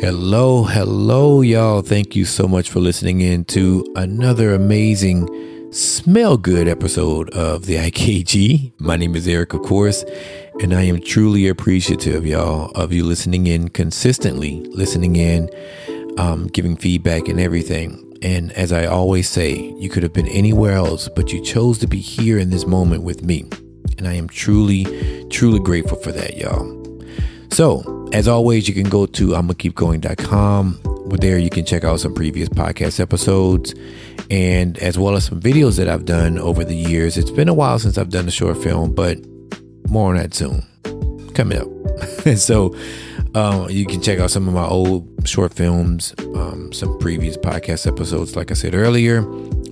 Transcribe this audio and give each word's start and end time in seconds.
Hello, 0.00 0.62
hello, 0.62 1.40
y'all. 1.40 1.82
Thank 1.82 2.14
you 2.14 2.24
so 2.24 2.46
much 2.46 2.70
for 2.70 2.78
listening 2.78 3.20
in 3.20 3.44
to 3.46 3.84
another 3.96 4.54
amazing 4.54 5.28
smell 5.72 6.36
good 6.36 6.68
episode 6.68 7.28
of 7.30 7.66
the 7.66 7.74
IKG. 7.90 8.74
My 8.78 8.96
name 8.96 9.16
is 9.16 9.26
Eric, 9.26 9.54
of 9.54 9.62
course, 9.62 10.04
and 10.60 10.72
I 10.72 10.82
am 10.82 11.00
truly 11.00 11.48
appreciative, 11.48 12.24
y'all, 12.24 12.70
of 12.76 12.92
you 12.92 13.04
listening 13.04 13.48
in 13.48 13.70
consistently, 13.70 14.60
listening 14.66 15.16
in, 15.16 15.50
um, 16.16 16.46
giving 16.46 16.76
feedback 16.76 17.26
and 17.26 17.40
everything. 17.40 18.16
And 18.22 18.52
as 18.52 18.72
I 18.72 18.86
always 18.86 19.28
say, 19.28 19.74
you 19.78 19.88
could 19.90 20.04
have 20.04 20.12
been 20.12 20.28
anywhere 20.28 20.74
else, 20.74 21.08
but 21.08 21.32
you 21.32 21.42
chose 21.42 21.76
to 21.78 21.88
be 21.88 21.98
here 21.98 22.38
in 22.38 22.50
this 22.50 22.66
moment 22.66 23.02
with 23.02 23.24
me. 23.24 23.50
And 23.98 24.06
I 24.06 24.12
am 24.12 24.28
truly, 24.28 24.84
truly 25.28 25.58
grateful 25.58 25.98
for 25.98 26.12
that, 26.12 26.36
y'all. 26.36 26.77
So, 27.50 28.08
as 28.12 28.28
always, 28.28 28.68
you 28.68 28.74
can 28.74 28.88
go 28.88 29.06
to 29.06 29.34
I'ma 29.34 29.54
There 31.10 31.38
you 31.38 31.50
can 31.50 31.64
check 31.64 31.84
out 31.84 32.00
some 32.00 32.14
previous 32.14 32.48
podcast 32.48 33.00
episodes 33.00 33.74
and 34.30 34.78
as 34.78 34.98
well 34.98 35.16
as 35.16 35.24
some 35.24 35.40
videos 35.40 35.76
that 35.78 35.88
I've 35.88 36.04
done 36.04 36.38
over 36.38 36.64
the 36.64 36.76
years. 36.76 37.16
It's 37.16 37.30
been 37.30 37.48
a 37.48 37.54
while 37.54 37.78
since 37.78 37.98
I've 37.98 38.10
done 38.10 38.28
a 38.28 38.30
short 38.30 38.62
film, 38.62 38.94
but 38.94 39.18
more 39.88 40.10
on 40.10 40.16
that 40.16 40.34
soon. 40.34 40.64
Coming 41.34 41.58
up. 41.58 41.68
so 42.36 42.76
uh, 43.34 43.66
you 43.70 43.86
can 43.86 44.00
check 44.02 44.18
out 44.18 44.30
some 44.30 44.46
of 44.48 44.54
my 44.54 44.66
old 44.66 45.08
short 45.26 45.54
films, 45.54 46.14
um, 46.34 46.72
some 46.72 46.98
previous 46.98 47.36
podcast 47.36 47.86
episodes, 47.86 48.36
like 48.36 48.50
I 48.50 48.54
said 48.54 48.74
earlier, 48.74 49.22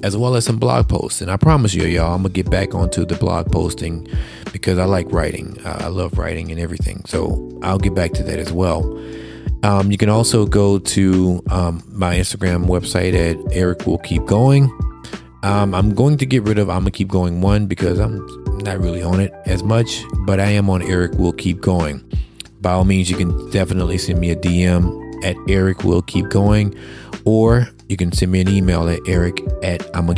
as 0.03 0.17
well 0.17 0.35
as 0.37 0.45
some 0.45 0.59
blog 0.59 0.89
posts. 0.89 1.21
And 1.21 1.31
I 1.31 1.37
promise 1.37 1.75
you, 1.75 1.85
y'all, 1.85 2.15
I'm 2.15 2.23
gonna 2.23 2.33
get 2.33 2.51
back 2.51 2.75
onto 2.75 3.05
the 3.05 3.15
blog 3.17 3.51
posting 3.51 4.07
because 4.53 4.79
I 4.79 4.85
like 4.85 5.11
writing. 5.11 5.59
Uh, 5.65 5.79
I 5.81 5.87
love 5.89 6.19
writing 6.19 6.51
and 6.51 6.61
everything. 6.61 7.03
So 7.07 7.59
I'll 7.63 7.79
get 7.79 7.95
back 7.95 8.13
to 8.13 8.23
that 8.25 8.39
as 8.39 8.53
well. 8.53 8.83
Um, 9.63 9.91
you 9.91 9.99
can 9.99 10.09
also 10.09 10.47
go 10.47 10.79
to 10.79 11.43
um, 11.51 11.83
my 11.91 12.17
Instagram 12.17 12.67
website 12.67 13.15
at 13.15 13.37
Eric 13.53 13.87
Will 13.87 13.99
Keep 13.99 14.27
Going. 14.27 14.71
Um, 15.43 15.75
I'm 15.75 15.95
going 15.95 16.17
to 16.19 16.27
get 16.27 16.43
rid 16.43 16.59
of 16.59 16.69
I'm 16.69 16.81
gonna 16.81 16.91
keep 16.91 17.09
going 17.09 17.41
one 17.41 17.67
because 17.67 17.99
I'm 17.99 18.25
not 18.59 18.81
really 18.81 19.03
on 19.03 19.21
it 19.21 19.33
as 19.45 19.63
much, 19.63 20.03
but 20.21 20.41
I 20.41 20.51
am 20.51 20.69
on 20.69 20.83
Eric 20.83 21.13
Will 21.15 21.33
Keep 21.33 21.61
Going. 21.61 22.03
By 22.61 22.73
all 22.73 22.85
means, 22.85 23.11
you 23.11 23.17
can 23.17 23.51
definitely 23.51 23.99
send 23.99 24.19
me 24.19 24.31
a 24.31 24.37
DM 24.37 25.06
at 25.25 25.37
Eric 25.49 25.85
Will 25.85 26.03
Keep 26.03 26.29
Going, 26.29 26.75
or 27.25 27.69
you 27.89 27.97
can 27.97 28.13
send 28.13 28.33
me 28.33 28.41
an 28.41 28.49
email 28.49 28.89
at 28.89 29.01
eric 29.07 29.41
at 29.63 29.95
I'ma 29.97 30.15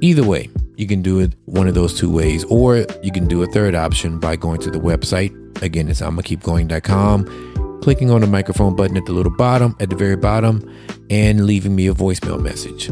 Either 0.00 0.24
way, 0.24 0.50
you 0.76 0.86
can 0.86 1.02
do 1.02 1.20
it 1.20 1.32
one 1.44 1.68
of 1.68 1.74
those 1.74 1.96
two 1.98 2.10
ways, 2.10 2.44
or 2.44 2.84
you 3.02 3.12
can 3.12 3.28
do 3.28 3.42
a 3.42 3.46
third 3.46 3.74
option 3.74 4.18
by 4.18 4.36
going 4.36 4.60
to 4.60 4.70
the 4.70 4.80
website. 4.80 5.32
Again, 5.62 5.88
it's 5.88 6.02
I'ma 6.02 6.22
clicking 7.82 8.10
on 8.10 8.20
the 8.20 8.26
microphone 8.26 8.74
button 8.74 8.96
at 8.96 9.06
the 9.06 9.12
little 9.12 9.34
bottom, 9.36 9.76
at 9.80 9.90
the 9.90 9.96
very 9.96 10.16
bottom, 10.16 10.68
and 11.10 11.46
leaving 11.46 11.76
me 11.76 11.86
a 11.88 11.94
voicemail 11.94 12.40
message. 12.40 12.90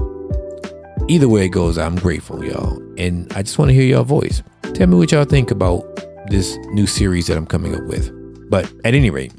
Either 1.08 1.28
way 1.28 1.46
it 1.46 1.48
goes, 1.48 1.78
I'm 1.78 1.96
grateful, 1.96 2.44
y'all. 2.44 2.76
And 2.98 3.32
I 3.32 3.42
just 3.42 3.58
want 3.58 3.70
to 3.70 3.74
hear 3.74 3.84
your 3.84 4.04
voice. 4.04 4.42
Tell 4.74 4.86
me 4.86 4.96
what 4.96 5.10
y'all 5.10 5.24
think 5.24 5.50
about 5.50 5.82
this 6.28 6.56
new 6.72 6.86
series 6.86 7.26
that 7.26 7.36
I'm 7.36 7.46
coming 7.46 7.74
up 7.74 7.82
with. 7.84 8.10
But 8.50 8.70
at 8.84 8.94
any 8.94 9.10
rate, 9.10 9.32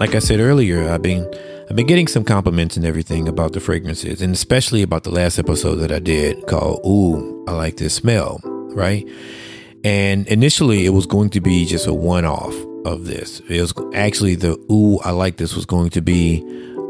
like 0.00 0.14
I 0.14 0.18
said 0.18 0.40
earlier, 0.40 0.88
I've 0.88 1.02
been 1.02 1.28
I've 1.68 1.76
been 1.76 1.86
getting 1.86 2.08
some 2.08 2.24
compliments 2.24 2.76
and 2.76 2.86
everything 2.86 3.28
about 3.28 3.52
the 3.52 3.60
fragrances, 3.60 4.22
and 4.22 4.32
especially 4.32 4.82
about 4.82 5.04
the 5.04 5.10
last 5.10 5.38
episode 5.38 5.76
that 5.76 5.92
I 5.92 5.98
did 5.98 6.46
called 6.46 6.80
"Ooh, 6.86 7.44
I 7.46 7.52
like 7.52 7.76
this 7.76 7.94
smell," 7.94 8.40
right? 8.74 9.06
And 9.84 10.26
initially, 10.26 10.86
it 10.86 10.90
was 10.90 11.06
going 11.06 11.30
to 11.30 11.40
be 11.40 11.64
just 11.66 11.86
a 11.86 11.94
one-off 11.94 12.54
of 12.84 13.06
this. 13.06 13.40
It 13.48 13.60
was 13.60 13.74
actually 13.94 14.34
the 14.36 14.56
"Ooh, 14.72 14.98
I 15.00 15.10
like 15.10 15.36
this" 15.36 15.54
was 15.54 15.66
going 15.66 15.90
to 15.90 16.00
be 16.00 16.42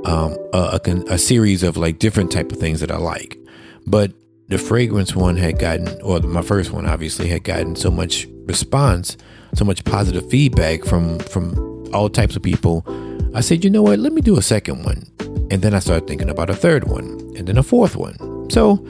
um, 0.05 0.37
a, 0.55 0.81
a, 0.83 1.15
a 1.15 1.19
series 1.19 1.65
of 1.65 1.77
like 1.77 1.99
different 1.99 2.31
type 2.31 2.53
of 2.53 2.59
things 2.59 2.79
that 2.79 2.93
I 2.93 2.97
like, 2.97 3.39
but 3.87 4.13
the 4.49 4.59
fragrance 4.59 5.17
one 5.17 5.37
had 5.37 5.59
gotten, 5.59 6.01
or 6.03 6.21
my 6.21 6.43
first 6.43 6.71
one 6.71 6.87
obviously 6.87 7.29
had 7.29 7.43
gotten 7.43 7.75
so 7.75 7.91
much 7.91 8.29
response, 8.47 9.17
so 9.55 9.65
much 9.65 9.85
positive 9.85 10.31
feedback 10.31 10.85
from 10.85 11.19
from 11.19 11.70
all 11.93 12.09
types 12.09 12.37
of 12.37 12.43
people 12.43 12.85
I 13.33 13.41
said, 13.43 13.63
you 13.63 13.71
know 13.71 13.83
what, 13.83 14.01
let 14.01 14.13
me 14.13 14.23
do 14.23 14.37
a 14.39 14.43
second 14.43 14.85
one. 14.85 15.07
And 15.51 15.63
then 15.63 15.73
I 15.73 15.79
started 15.79 16.09
thinking 16.09 16.29
about 16.29 16.51
a 16.51 16.55
third 16.55 16.85
one 16.85 17.05
and 17.37 17.47
then 17.47 17.59
a 17.59 17.63
fourth 17.63 17.95
one. 17.95 18.51
So 18.51 18.85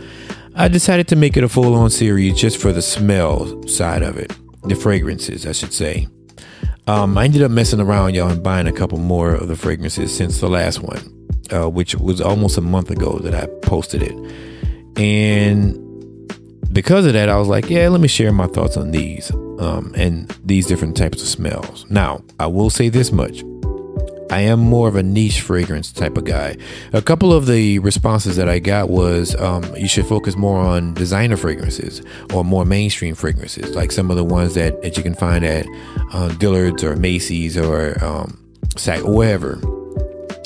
I 0.54 0.68
decided 0.68 1.08
to 1.08 1.16
make 1.16 1.36
it 1.36 1.44
a 1.44 1.48
full 1.48 1.74
on 1.74 1.90
series 1.90 2.38
just 2.38 2.58
for 2.58 2.72
the 2.72 2.80
smell 2.80 3.66
side 3.68 4.02
of 4.02 4.16
it, 4.16 4.32
the 4.64 4.74
fragrances, 4.74 5.46
I 5.46 5.52
should 5.52 5.74
say. 5.74 6.08
Um, 6.86 7.18
I 7.18 7.24
ended 7.24 7.42
up 7.42 7.50
messing 7.50 7.80
around, 7.80 8.14
y'all, 8.14 8.30
and 8.30 8.42
buying 8.42 8.66
a 8.66 8.72
couple 8.72 8.98
more 8.98 9.34
of 9.34 9.48
the 9.48 9.56
fragrances 9.56 10.14
since 10.16 10.40
the 10.40 10.48
last 10.48 10.80
one, 10.80 11.28
uh, 11.52 11.68
which 11.68 11.94
was 11.96 12.20
almost 12.22 12.56
a 12.56 12.62
month 12.62 12.90
ago 12.90 13.18
that 13.18 13.34
I 13.34 13.46
posted 13.60 14.02
it. 14.02 14.16
And 14.96 15.76
because 16.72 17.06
of 17.06 17.12
that, 17.14 17.28
I 17.28 17.36
was 17.36 17.48
like, 17.48 17.68
yeah, 17.68 17.88
let 17.88 18.00
me 18.00 18.08
share 18.08 18.32
my 18.32 18.46
thoughts 18.46 18.76
on 18.76 18.90
these 18.90 19.30
um, 19.58 19.92
and 19.96 20.30
these 20.44 20.66
different 20.66 20.96
types 20.96 21.22
of 21.22 21.28
smells. 21.28 21.86
Now, 21.90 22.22
I 22.38 22.46
will 22.46 22.70
say 22.70 22.88
this 22.88 23.12
much 23.12 23.42
I 24.30 24.42
am 24.42 24.60
more 24.60 24.86
of 24.86 24.94
a 24.94 25.02
niche 25.02 25.40
fragrance 25.40 25.90
type 25.90 26.16
of 26.16 26.24
guy. 26.24 26.56
A 26.92 27.02
couple 27.02 27.32
of 27.32 27.46
the 27.46 27.80
responses 27.80 28.36
that 28.36 28.48
I 28.48 28.60
got 28.60 28.88
was 28.88 29.34
um, 29.36 29.64
you 29.74 29.88
should 29.88 30.06
focus 30.06 30.36
more 30.36 30.60
on 30.60 30.94
designer 30.94 31.36
fragrances 31.36 32.00
or 32.32 32.44
more 32.44 32.64
mainstream 32.64 33.16
fragrances, 33.16 33.74
like 33.74 33.90
some 33.90 34.08
of 34.08 34.16
the 34.16 34.24
ones 34.24 34.54
that, 34.54 34.80
that 34.82 34.96
you 34.96 35.02
can 35.02 35.14
find 35.14 35.44
at 35.44 35.66
uh, 36.12 36.28
Dillard's 36.34 36.84
or 36.84 36.94
Macy's 36.94 37.58
or 37.58 38.02
um, 38.04 38.38
Saks 38.76 39.04
or 39.04 39.16
wherever. 39.16 39.60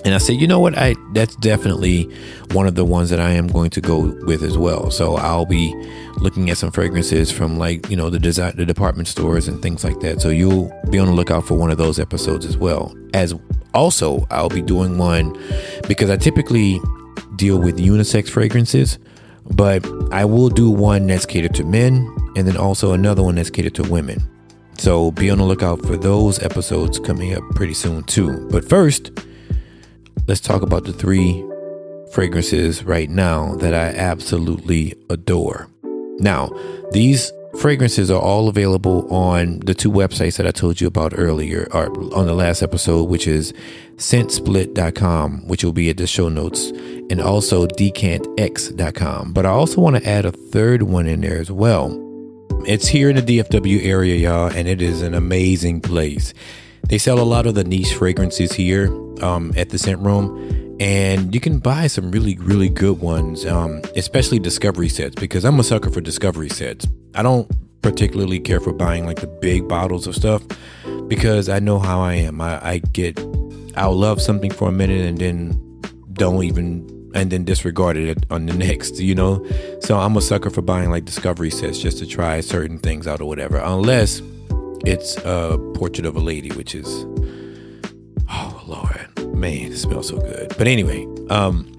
And 0.05 0.15
I 0.15 0.19
said, 0.19 0.37
you 0.37 0.47
know 0.47 0.61
what? 0.61 0.77
I 0.77 0.95
that's 1.13 1.35
definitely 1.37 2.05
one 2.53 2.67
of 2.67 2.75
the 2.75 2.85
ones 2.85 3.09
that 3.09 3.21
I 3.21 3.31
am 3.31 3.47
going 3.47 3.71
to 3.71 3.81
go 3.81 4.15
with 4.27 4.43
as 4.43 4.59
well. 4.59 4.91
So 4.91 5.17
I'll 5.17 5.47
be 5.47 5.73
looking 6.19 6.51
at 6.51 6.59
some 6.59 6.71
fragrances 6.71 7.31
from 7.31 7.59
like 7.59 7.89
you 7.89 7.97
know 7.97 8.11
the 8.11 8.19
design 8.19 8.55
the 8.57 8.67
department 8.67 9.09
stores 9.09 9.49
and 9.49 9.63
things 9.63 9.83
like 9.83 10.01
that. 10.01 10.21
So 10.21 10.29
you'll 10.29 10.71
be 10.91 10.99
on 10.99 11.07
the 11.07 11.13
lookout 11.13 11.47
for 11.47 11.55
one 11.55 11.71
of 11.71 11.79
those 11.79 11.99
episodes 11.99 12.45
as 12.45 12.59
well. 12.59 12.95
As 13.15 13.35
also, 13.73 14.27
I'll 14.31 14.51
be 14.51 14.63
doing 14.63 14.99
one 14.99 15.33
because 15.89 16.11
I 16.11 16.17
typically 16.17 16.81
deal 17.37 17.59
with 17.59 17.79
unisex 17.79 18.29
fragrances, 18.29 18.99
but 19.53 19.85
I 20.13 20.27
will 20.27 20.51
do 20.51 20.71
one 20.71 21.07
that's 21.07 21.27
catered 21.27 21.55
to 21.55 21.65
men 21.65 22.15
and 22.37 22.47
then 22.47 22.57
also 22.57 22.93
another 22.93 23.23
one 23.23 23.37
that's 23.37 23.51
catered 23.51 23.75
to 23.77 23.83
women. 23.85 24.23
So 24.77 25.13
be 25.13 25.31
on 25.31 25.39
the 25.39 25.45
lookout 25.45 25.81
for 25.83 25.97
those 25.97 26.43
episodes 26.43 26.99
coming 26.99 27.35
up 27.35 27.43
pretty 27.55 27.75
soon 27.75 28.03
too. 28.05 28.49
But 28.51 28.69
first, 28.69 29.11
let's 30.27 30.41
talk 30.41 30.63
about 30.63 30.85
the 30.85 30.93
three 30.93 31.45
fragrances 32.13 32.85
right 32.85 33.11
now 33.11 33.55
that 33.57 33.75
I 33.75 33.89
absolutely 33.97 34.95
adore. 35.11 35.69
Now, 36.19 36.51
these 36.93 37.33
Fragrances 37.59 38.11
are 38.11 38.21
all 38.21 38.49
available 38.49 39.13
on 39.15 39.61
the 39.61 39.75
two 39.75 39.91
websites 39.91 40.37
that 40.37 40.47
I 40.47 40.51
told 40.51 40.81
you 40.81 40.89
about 40.89 41.15
earlier, 41.17 41.69
or 41.73 41.87
on 42.13 42.27
the 42.27 42.35
last 42.35 42.63
episode, 42.63 43.05
which 43.05 43.29
is 43.29 43.53
scentsplit.com, 43.97 45.47
which 45.47 45.63
will 45.63 45.73
be 45.73 45.89
at 45.89 45.97
the 45.97 46.07
show 46.07 46.29
notes, 46.29 46.71
and 47.11 47.21
also 47.21 47.67
decantx.com. 47.67 49.33
But 49.33 49.47
I 49.47 49.51
also 49.51 49.81
want 49.81 49.97
to 49.97 50.09
add 50.09 50.25
a 50.25 50.33
third 50.33 50.83
one 50.83 51.07
in 51.07 51.21
there 51.21 51.39
as 51.39 51.51
well. 51.51 52.01
It's 52.67 52.89
here 52.89 53.09
in 53.09 53.17
the 53.17 53.23
DFW 53.23 53.85
area, 53.85 54.17
y'all, 54.17 54.51
and 54.51 54.67
it 54.67 54.83
is 54.83 55.03
an 55.03 55.15
amazing 55.15 55.81
place. 55.81 56.35
They 56.89 56.99
sell 56.99 57.21
a 57.21 57.23
lot 57.23 57.47
of 57.47 57.55
the 57.55 57.65
niche 57.65 57.95
fragrances 57.95 58.53
here 58.53 58.89
um, 59.23 59.53
at 59.57 59.71
the 59.71 59.79
Scent 59.79 60.01
Room 60.01 60.65
and 60.81 61.33
you 61.33 61.41
can 61.41 61.59
buy 61.59 61.87
some 61.87 62.11
really 62.11 62.37
really 62.39 62.69
good 62.69 63.01
ones 63.01 63.47
um, 63.47 63.81
especially 63.97 64.39
discovery 64.39 64.89
sets 64.89 65.15
because 65.15 65.45
i'm 65.45 65.59
a 65.61 65.65
sucker 65.65 65.91
for 65.91 66.01
discovery 66.01 66.49
sets. 66.49 66.87
I 67.15 67.23
don't 67.23 67.51
particularly 67.83 68.41
care 68.41 68.61
for 68.61 68.73
buying 68.73 69.07
like 69.07 69.21
the 69.21 69.27
big 69.27 69.69
bottles 69.69 70.07
of 70.07 70.17
stuff 70.17 70.43
because 71.07 71.49
i 71.49 71.59
know 71.59 71.79
how 71.79 72.01
i 72.01 72.15
am. 72.15 72.41
I, 72.41 72.67
I 72.67 72.79
get 72.79 73.19
i'll 73.77 73.97
love 73.97 74.21
something 74.21 74.51
for 74.51 74.69
a 74.69 74.73
minute 74.73 75.05
and 75.07 75.19
then 75.19 75.81
don't 76.13 76.43
even 76.45 76.91
and 77.15 77.31
then 77.31 77.45
disregard 77.45 77.97
it 77.97 78.27
on 78.31 78.47
the 78.47 78.55
next 78.67 78.99
you 78.99 79.15
know? 79.15 79.47
So 79.81 79.99
i'm 79.99 80.17
a 80.17 80.21
sucker 80.21 80.51
for 80.51 80.63
buying 80.63 80.91
like 80.91 81.05
discovery 81.05 81.51
sets 81.51 81.79
just 81.79 81.99
to 81.99 82.07
try 82.07 82.41
certain 82.41 82.79
things 82.79 83.07
out 83.07 83.21
or 83.21 83.27
whatever 83.27 83.59
unless 83.59 84.23
it's 84.87 85.17
a 85.19 85.57
portrait 85.75 86.05
of 86.05 86.17
a 86.17 86.21
lady 86.21 86.51
which 86.51 86.75
is 86.75 87.07
man, 89.45 89.73
it 89.73 89.77
smells 89.77 90.09
so 90.09 90.17
good. 90.17 90.55
But 90.57 90.67
anyway, 90.67 91.07
um, 91.29 91.71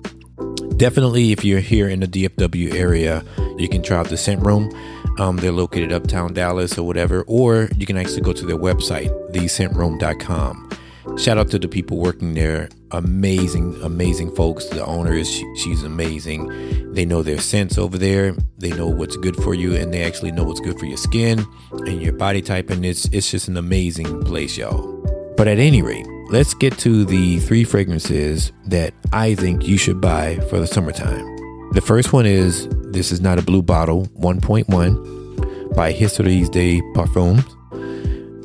definitely 0.78 1.32
if 1.32 1.44
you're 1.44 1.62
here 1.62 1.90
in 1.90 2.00
the 2.02 2.08
DFW 2.08 2.76
area, 2.76 3.24
you 3.58 3.68
can 3.68 3.82
try 3.82 3.98
out 3.98 4.10
the 4.10 4.18
Scent 4.18 4.46
Room. 4.46 4.70
Um, 5.18 5.38
they're 5.38 5.52
located 5.52 5.92
uptown 5.92 6.34
Dallas 6.34 6.78
or 6.78 6.86
whatever, 6.86 7.24
or 7.28 7.70
you 7.76 7.88
can 7.88 7.98
actually 7.98 8.22
go 8.22 8.34
to 8.34 8.46
their 8.46 8.58
website, 8.58 9.10
thescentroom.com. 9.32 10.70
Shout 11.18 11.38
out 11.38 11.50
to 11.52 11.60
the 11.60 11.68
people 11.68 11.98
working 11.98 12.34
there. 12.36 12.70
Amazing, 12.92 13.82
amazing 13.82 14.36
folks. 14.36 14.66
The 14.66 14.86
owner 14.86 15.14
is 15.14 15.30
she, 15.30 15.56
she's 15.56 15.84
amazing. 15.84 16.94
They 16.94 17.06
know 17.06 17.24
their 17.24 17.40
scents 17.40 17.78
over 17.78 17.98
there. 17.98 18.36
They 18.60 18.72
know 18.72 18.88
what's 18.88 19.16
good 19.18 19.36
for 19.38 19.56
you, 19.56 19.76
and 19.76 19.94
they 19.94 20.04
actually 20.04 20.32
know 20.32 20.44
what's 20.44 20.60
good 20.60 20.78
for 20.78 20.86
your 20.86 20.98
skin 20.98 21.46
and 21.72 22.02
your 22.02 22.14
body 22.14 22.42
type. 22.42 22.70
And 22.70 22.86
it's 22.86 23.06
it's 23.06 23.32
just 23.32 23.48
an 23.48 23.58
amazing 23.58 24.24
place, 24.24 24.58
y'all. 24.58 24.92
But 25.38 25.48
at 25.48 25.60
any 25.60 25.82
rate, 25.82 26.06
let's 26.30 26.54
get 26.54 26.78
to 26.80 27.06
the 27.06 27.40
three 27.40 27.64
fragrances 27.64 28.52
that 28.66 28.94
I 29.14 29.36
think 29.36 29.68
you 29.68 29.78
should 29.78 30.02
buy 30.02 30.38
for 30.50 30.60
the 30.60 30.68
summertime. 30.68 31.36
The 31.72 31.82
first 31.82 32.14
one 32.14 32.26
is 32.26 32.68
This 32.92 33.12
Is 33.12 33.22
Not 33.22 33.38
a 33.38 33.42
Blue 33.42 33.62
Bottle 33.62 34.06
1.1 34.20 35.76
by 35.76 35.92
Histoires 35.92 36.50
de 36.50 36.82
Parfums, 36.94 37.44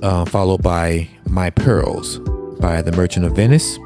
uh, 0.03 0.25
followed 0.25 0.63
by 0.63 1.09
My 1.27 1.51
Pearls 1.51 2.19
by 2.61 2.83
The 2.83 2.93
Merchant 2.93 3.25
of 3.25 3.35
Venice, 3.35 3.79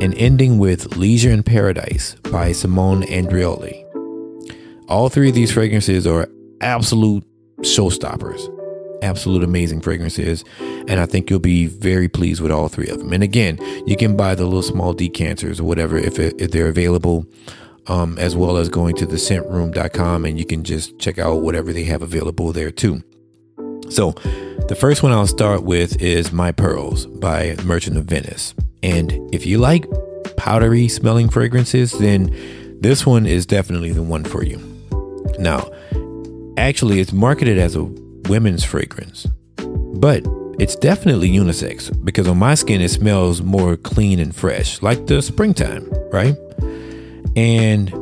and 0.00 0.16
ending 0.16 0.58
with 0.58 0.96
Leisure 0.96 1.30
in 1.30 1.42
Paradise 1.42 2.16
by 2.30 2.52
Simone 2.52 3.02
Andreoli. 3.02 3.84
All 4.88 5.08
three 5.08 5.28
of 5.28 5.34
these 5.34 5.52
fragrances 5.52 6.06
are 6.06 6.28
absolute 6.60 7.24
showstoppers 7.60 8.48
absolute 9.02 9.42
amazing 9.42 9.80
fragrances. 9.80 10.44
And 10.60 11.00
I 11.00 11.06
think 11.06 11.28
you'll 11.28 11.40
be 11.40 11.66
very 11.66 12.08
pleased 12.08 12.40
with 12.40 12.50
all 12.50 12.68
three 12.68 12.88
of 12.88 12.98
them. 12.98 13.12
And 13.12 13.22
again, 13.22 13.58
you 13.86 13.96
can 13.96 14.16
buy 14.16 14.34
the 14.34 14.44
little 14.44 14.62
small 14.62 14.92
decanters 14.92 15.60
or 15.60 15.64
whatever 15.64 15.98
if, 15.98 16.18
it, 16.18 16.40
if 16.40 16.50
they're 16.50 16.68
available, 16.68 17.26
um, 17.86 18.18
as 18.18 18.36
well 18.36 18.56
as 18.56 18.68
going 18.68 18.94
to 18.96 19.06
the 19.06 19.16
scentroom.com 19.16 20.24
and 20.24 20.38
you 20.38 20.44
can 20.44 20.64
just 20.64 20.98
check 20.98 21.18
out 21.18 21.42
whatever 21.42 21.72
they 21.72 21.84
have 21.84 22.02
available 22.02 22.52
there 22.52 22.70
too. 22.70 23.02
So, 23.90 24.12
the 24.68 24.76
first 24.78 25.02
one 25.02 25.12
I'll 25.12 25.26
start 25.26 25.64
with 25.64 26.00
is 26.00 26.32
My 26.32 26.52
Pearls 26.52 27.04
by 27.04 27.56
Merchant 27.64 27.98
of 27.98 28.04
Venice. 28.04 28.54
And 28.82 29.12
if 29.34 29.44
you 29.44 29.58
like 29.58 29.86
powdery 30.36 30.88
smelling 30.88 31.28
fragrances, 31.28 31.92
then 31.92 32.34
this 32.80 33.04
one 33.04 33.26
is 33.26 33.44
definitely 33.44 33.92
the 33.92 34.02
one 34.02 34.24
for 34.24 34.44
you. 34.44 34.58
Now, 35.38 35.70
actually, 36.56 37.00
it's 37.00 37.12
marketed 37.12 37.58
as 37.58 37.76
a 37.76 37.84
women's 38.28 38.64
fragrance, 38.64 39.26
but 39.56 40.24
it's 40.58 40.76
definitely 40.76 41.30
unisex 41.30 41.92
because 42.04 42.28
on 42.28 42.38
my 42.38 42.54
skin 42.54 42.80
it 42.80 42.90
smells 42.90 43.42
more 43.42 43.76
clean 43.76 44.18
and 44.18 44.34
fresh, 44.34 44.82
like 44.82 45.06
the 45.06 45.22
springtime, 45.22 45.90
right? 46.12 46.36
And 47.36 47.92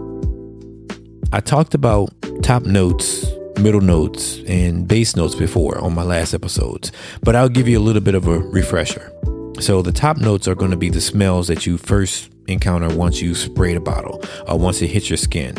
I 1.32 1.40
talked 1.40 1.74
about 1.74 2.10
top 2.42 2.64
notes, 2.64 3.24
middle 3.60 3.80
notes, 3.80 4.40
and 4.46 4.88
base 4.88 5.14
notes 5.16 5.34
before 5.34 5.78
on 5.78 5.94
my 5.94 6.02
last 6.02 6.34
episodes, 6.34 6.90
but 7.22 7.36
I'll 7.36 7.48
give 7.48 7.68
you 7.68 7.78
a 7.78 7.80
little 7.80 8.02
bit 8.02 8.14
of 8.14 8.26
a 8.26 8.38
refresher. 8.38 9.12
So, 9.60 9.82
the 9.82 9.92
top 9.92 10.16
notes 10.16 10.48
are 10.48 10.54
going 10.54 10.70
to 10.70 10.76
be 10.76 10.88
the 10.88 11.00
smells 11.00 11.48
that 11.48 11.66
you 11.66 11.76
first 11.76 12.30
encounter 12.48 12.88
once 12.94 13.20
you 13.20 13.34
spray 13.34 13.74
the 13.74 13.80
bottle 13.80 14.22
or 14.48 14.58
once 14.58 14.80
it 14.82 14.88
hits 14.88 15.10
your 15.10 15.18
skin. 15.18 15.54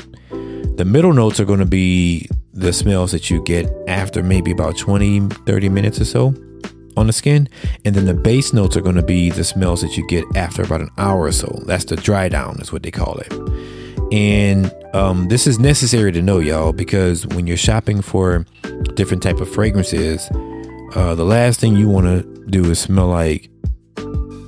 The 0.75 0.85
middle 0.85 1.13
notes 1.13 1.39
are 1.39 1.45
going 1.45 1.59
to 1.59 1.65
be 1.65 2.27
the 2.53 2.73
smells 2.73 3.11
that 3.11 3.29
you 3.29 3.41
get 3.43 3.71
after 3.87 4.21
maybe 4.21 4.51
about 4.51 4.77
20, 4.77 5.27
30 5.29 5.69
minutes 5.69 5.99
or 5.99 6.05
so 6.05 6.33
on 6.97 7.07
the 7.07 7.13
skin. 7.13 7.47
And 7.85 7.95
then 7.95 8.05
the 8.05 8.13
base 8.13 8.53
notes 8.53 8.75
are 8.75 8.81
going 8.81 8.95
to 8.95 9.03
be 9.03 9.29
the 9.29 9.43
smells 9.43 9.81
that 9.81 9.97
you 9.97 10.05
get 10.07 10.25
after 10.35 10.61
about 10.61 10.81
an 10.81 10.89
hour 10.97 11.23
or 11.23 11.31
so. 11.31 11.47
That's 11.65 11.85
the 11.85 11.95
dry 11.95 12.29
down, 12.29 12.59
is 12.61 12.71
what 12.71 12.83
they 12.83 12.91
call 12.91 13.17
it. 13.19 13.31
And 14.11 14.73
um, 14.93 15.29
this 15.29 15.47
is 15.47 15.57
necessary 15.57 16.11
to 16.11 16.21
know, 16.21 16.39
y'all, 16.39 16.73
because 16.73 17.25
when 17.27 17.47
you're 17.47 17.57
shopping 17.57 18.01
for 18.01 18.45
different 18.95 19.23
type 19.23 19.39
of 19.39 19.49
fragrances, 19.49 20.29
uh, 20.95 21.15
the 21.15 21.23
last 21.23 21.59
thing 21.59 21.75
you 21.77 21.87
want 21.87 22.07
to 22.07 22.45
do 22.49 22.69
is 22.69 22.79
smell 22.79 23.07
like 23.07 23.49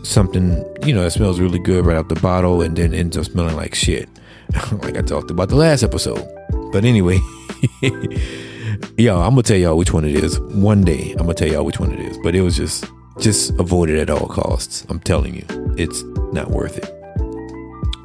something, 0.03 0.65
you 0.85 0.93
know, 0.93 1.03
that 1.03 1.11
smells 1.11 1.39
really 1.39 1.59
good 1.59 1.85
right 1.85 1.95
out 1.95 2.09
the 2.09 2.19
bottle 2.19 2.61
and 2.61 2.75
then 2.75 2.93
ends 2.93 3.17
up 3.17 3.25
smelling 3.25 3.55
like 3.55 3.73
shit, 3.73 4.09
like 4.83 4.97
I 4.97 5.01
talked 5.01 5.31
about 5.31 5.47
the 5.47 5.55
last 5.55 5.83
episode. 5.83 6.27
But 6.73 6.83
anyway. 6.83 7.19
Yo, 8.97 9.19
I'm 9.19 9.31
gonna 9.31 9.43
tell 9.43 9.57
y'all 9.57 9.77
which 9.77 9.93
one 9.93 10.05
it 10.05 10.15
is. 10.15 10.39
One 10.39 10.83
day, 10.83 11.11
I'm 11.11 11.19
gonna 11.19 11.33
tell 11.33 11.47
y'all 11.47 11.65
which 11.65 11.79
one 11.79 11.91
it 11.91 11.99
is. 11.99 12.17
But 12.23 12.35
it 12.35 12.41
was 12.41 12.57
just, 12.57 12.85
just 13.19 13.51
avoid 13.59 13.89
it 13.89 13.99
at 13.99 14.09
all 14.09 14.27
costs. 14.27 14.85
I'm 14.89 14.99
telling 14.99 15.35
you, 15.35 15.45
it's 15.77 16.03
not 16.33 16.51
worth 16.51 16.77
it. 16.77 16.89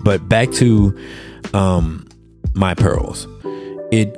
But 0.05 0.29
back 0.29 0.53
to 0.53 0.97
um, 1.55 2.07
my 2.55 2.75
pearls. 2.75 3.27
It 3.91 4.17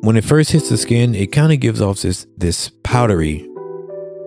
when 0.00 0.16
it 0.16 0.24
first 0.24 0.52
hits 0.52 0.68
the 0.68 0.76
skin, 0.76 1.14
it 1.14 1.32
kind 1.32 1.52
of 1.52 1.60
gives 1.60 1.80
off 1.80 2.02
this 2.02 2.26
this 2.36 2.70
powdery, 2.82 3.48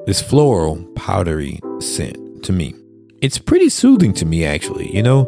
this 0.06 0.22
floral 0.22 0.84
powdery 0.96 1.60
scent 1.80 2.44
to 2.44 2.52
me. 2.52 2.74
It's 3.22 3.38
pretty 3.38 3.70
soothing 3.70 4.14
to 4.14 4.26
me, 4.26 4.46
actually. 4.46 4.94
You 4.96 5.04
know, 5.04 5.28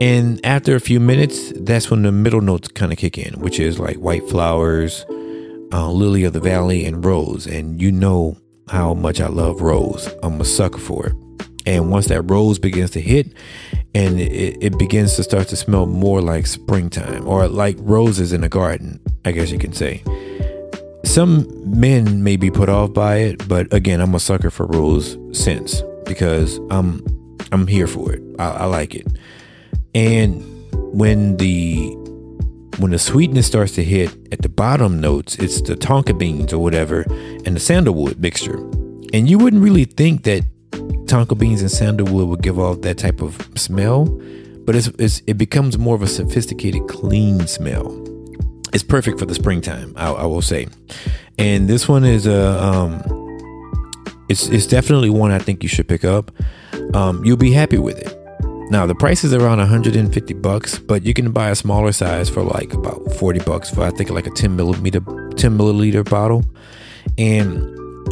and 0.00 0.44
after 0.44 0.74
a 0.74 0.80
few 0.80 1.00
minutes, 1.00 1.52
that's 1.56 1.90
when 1.90 2.02
the 2.02 2.12
middle 2.12 2.40
notes 2.40 2.68
kind 2.68 2.92
of 2.92 2.98
kick 2.98 3.18
in, 3.18 3.38
which 3.40 3.60
is 3.60 3.78
like 3.78 3.96
white 3.96 4.28
flowers, 4.28 5.04
uh, 5.72 5.90
lily 5.90 6.24
of 6.24 6.32
the 6.32 6.40
valley, 6.40 6.84
and 6.86 7.04
rose. 7.04 7.46
And 7.46 7.80
you 7.80 7.92
know 7.92 8.38
how 8.68 8.94
much 8.94 9.20
I 9.20 9.28
love 9.28 9.60
rose. 9.60 10.08
I'm 10.22 10.40
a 10.40 10.44
sucker 10.44 10.78
for 10.78 11.06
it. 11.06 11.14
And 11.66 11.90
once 11.90 12.06
that 12.06 12.22
rose 12.22 12.58
begins 12.58 12.90
to 12.92 13.00
hit, 13.00 13.34
and 13.94 14.20
it, 14.20 14.56
it 14.62 14.78
begins 14.78 15.16
to 15.16 15.22
start 15.22 15.48
to 15.48 15.56
smell 15.56 15.86
more 15.86 16.22
like 16.22 16.46
springtime 16.46 17.26
or 17.26 17.46
like 17.48 17.76
roses 17.80 18.32
in 18.32 18.42
a 18.42 18.48
garden, 18.48 19.00
I 19.24 19.32
guess 19.32 19.50
you 19.50 19.58
can 19.58 19.72
say. 19.72 20.02
Some 21.04 21.46
men 21.78 22.22
may 22.22 22.36
be 22.36 22.50
put 22.50 22.68
off 22.68 22.92
by 22.92 23.16
it, 23.16 23.48
but 23.48 23.72
again, 23.72 24.00
I'm 24.00 24.14
a 24.14 24.20
sucker 24.20 24.50
for 24.50 24.66
rose 24.66 25.18
scents 25.32 25.82
because 26.06 26.58
I'm 26.70 27.04
I'm 27.52 27.66
here 27.66 27.86
for 27.86 28.12
it. 28.12 28.22
I, 28.38 28.50
I 28.50 28.64
like 28.66 28.94
it. 28.94 29.06
And 29.94 30.42
when 30.72 31.36
the 31.36 31.96
when 32.78 32.92
the 32.92 32.98
sweetness 32.98 33.46
starts 33.46 33.72
to 33.72 33.84
hit 33.84 34.16
at 34.32 34.42
the 34.42 34.48
bottom 34.48 35.00
notes, 35.00 35.36
it's 35.36 35.60
the 35.60 35.74
tonka 35.74 36.16
beans 36.16 36.52
or 36.52 36.62
whatever 36.62 37.02
and 37.44 37.54
the 37.54 37.60
sandalwood 37.60 38.18
mixture. 38.18 38.56
And 39.12 39.28
you 39.28 39.38
wouldn't 39.38 39.62
really 39.62 39.84
think 39.84 40.22
that 40.24 40.44
tonka 41.04 41.36
beans 41.36 41.60
and 41.60 41.70
sandalwood 41.70 42.28
would 42.28 42.42
give 42.42 42.58
off 42.58 42.80
that 42.82 42.96
type 42.96 43.20
of 43.20 43.36
smell, 43.56 44.06
but 44.64 44.76
it's, 44.76 44.86
it's 44.98 45.22
it 45.26 45.34
becomes 45.34 45.76
more 45.76 45.94
of 45.94 46.02
a 46.02 46.06
sophisticated, 46.06 46.88
clean 46.88 47.46
smell. 47.46 48.06
It's 48.72 48.84
perfect 48.84 49.18
for 49.18 49.26
the 49.26 49.34
springtime, 49.34 49.92
I, 49.96 50.12
I 50.12 50.26
will 50.26 50.42
say. 50.42 50.68
And 51.38 51.68
this 51.68 51.88
one 51.88 52.04
is 52.04 52.26
a 52.26 52.62
um, 52.62 53.02
it's 54.28 54.46
it's 54.48 54.66
definitely 54.66 55.10
one 55.10 55.32
I 55.32 55.38
think 55.38 55.62
you 55.62 55.68
should 55.68 55.88
pick 55.88 56.04
up. 56.04 56.30
Um, 56.94 57.24
you'll 57.24 57.36
be 57.36 57.52
happy 57.52 57.78
with 57.78 57.98
it. 57.98 58.19
Now 58.70 58.86
the 58.86 58.94
price 58.94 59.24
is 59.24 59.34
around 59.34 59.58
150 59.58 60.34
bucks, 60.34 60.78
but 60.78 61.04
you 61.04 61.12
can 61.12 61.32
buy 61.32 61.50
a 61.50 61.56
smaller 61.56 61.90
size 61.90 62.30
for 62.30 62.44
like 62.44 62.72
about 62.72 63.12
40 63.14 63.40
bucks 63.40 63.68
for 63.68 63.82
I 63.82 63.90
think 63.90 64.10
like 64.10 64.28
a 64.28 64.30
10 64.30 64.54
millimeter 64.54 65.00
10 65.00 65.58
milliliter 65.58 66.08
bottle, 66.08 66.44
and 67.18 67.60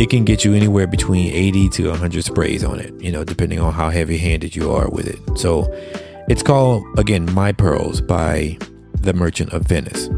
it 0.00 0.10
can 0.10 0.25
get 0.25 0.44
you 0.44 0.55
anywhere 0.55 0.88
between 0.88 1.32
80 1.32 1.69
to 1.70 1.90
100 1.90 2.25
sprays 2.25 2.64
on 2.64 2.81
it, 2.81 2.93
you 3.00 3.12
know, 3.12 3.22
depending 3.22 3.60
on 3.60 3.72
how 3.72 3.88
heavy 3.88 4.19
handed 4.19 4.56
you 4.56 4.72
are 4.72 4.88
with 4.88 5.06
it. 5.06 5.38
So 5.38 5.67
it's 6.29 6.43
called 6.43 6.84
again 6.98 7.32
My 7.32 7.53
Pearls 7.53 8.00
by 8.00 8.58
The 8.94 9.12
Merchant 9.12 9.53
of 9.53 9.62
Venice. 9.62 10.08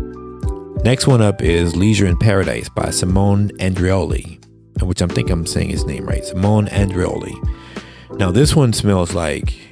Next 0.83 1.07
one 1.07 1.21
up 1.21 1.43
is 1.43 1.77
Leisure 1.77 2.07
in 2.07 2.17
Paradise 2.17 2.71
by 2.71 2.89
Simone 2.89 3.51
Andreoli, 3.59 4.43
which 4.83 5.03
I'm 5.03 5.11
think 5.11 5.29
I'm 5.29 5.45
saying 5.45 5.69
his 5.69 5.85
name 5.85 6.07
right. 6.07 6.25
Simone 6.25 6.67
Andreoli. 6.69 7.37
Now 8.19 8.31
this 8.31 8.57
one 8.57 8.73
smells 8.73 9.13
like 9.13 9.70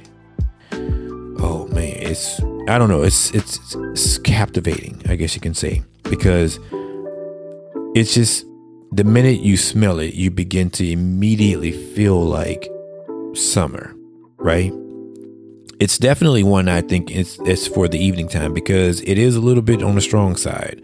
it's 2.09 2.41
I 2.67 2.77
don't 2.77 2.89
know, 2.89 3.03
it's 3.03 3.31
it's 3.31 3.75
it's 3.75 4.17
captivating, 4.19 5.01
I 5.07 5.15
guess 5.15 5.35
you 5.35 5.41
can 5.41 5.53
say, 5.53 5.83
because 6.03 6.59
it's 7.95 8.13
just 8.13 8.45
the 8.91 9.03
minute 9.03 9.39
you 9.41 9.57
smell 9.57 9.99
it, 9.99 10.15
you 10.15 10.31
begin 10.31 10.69
to 10.71 10.89
immediately 10.89 11.71
feel 11.71 12.23
like 12.23 12.69
summer, 13.33 13.93
right? 14.37 14.73
It's 15.79 15.97
definitely 15.97 16.43
one 16.43 16.67
I 16.67 16.81
think 16.81 17.11
it's 17.11 17.39
it's 17.45 17.67
for 17.67 17.87
the 17.87 17.99
evening 17.99 18.27
time 18.27 18.53
because 18.53 19.01
it 19.01 19.17
is 19.17 19.35
a 19.35 19.41
little 19.41 19.63
bit 19.63 19.81
on 19.81 19.95
the 19.95 20.01
strong 20.01 20.35
side. 20.35 20.81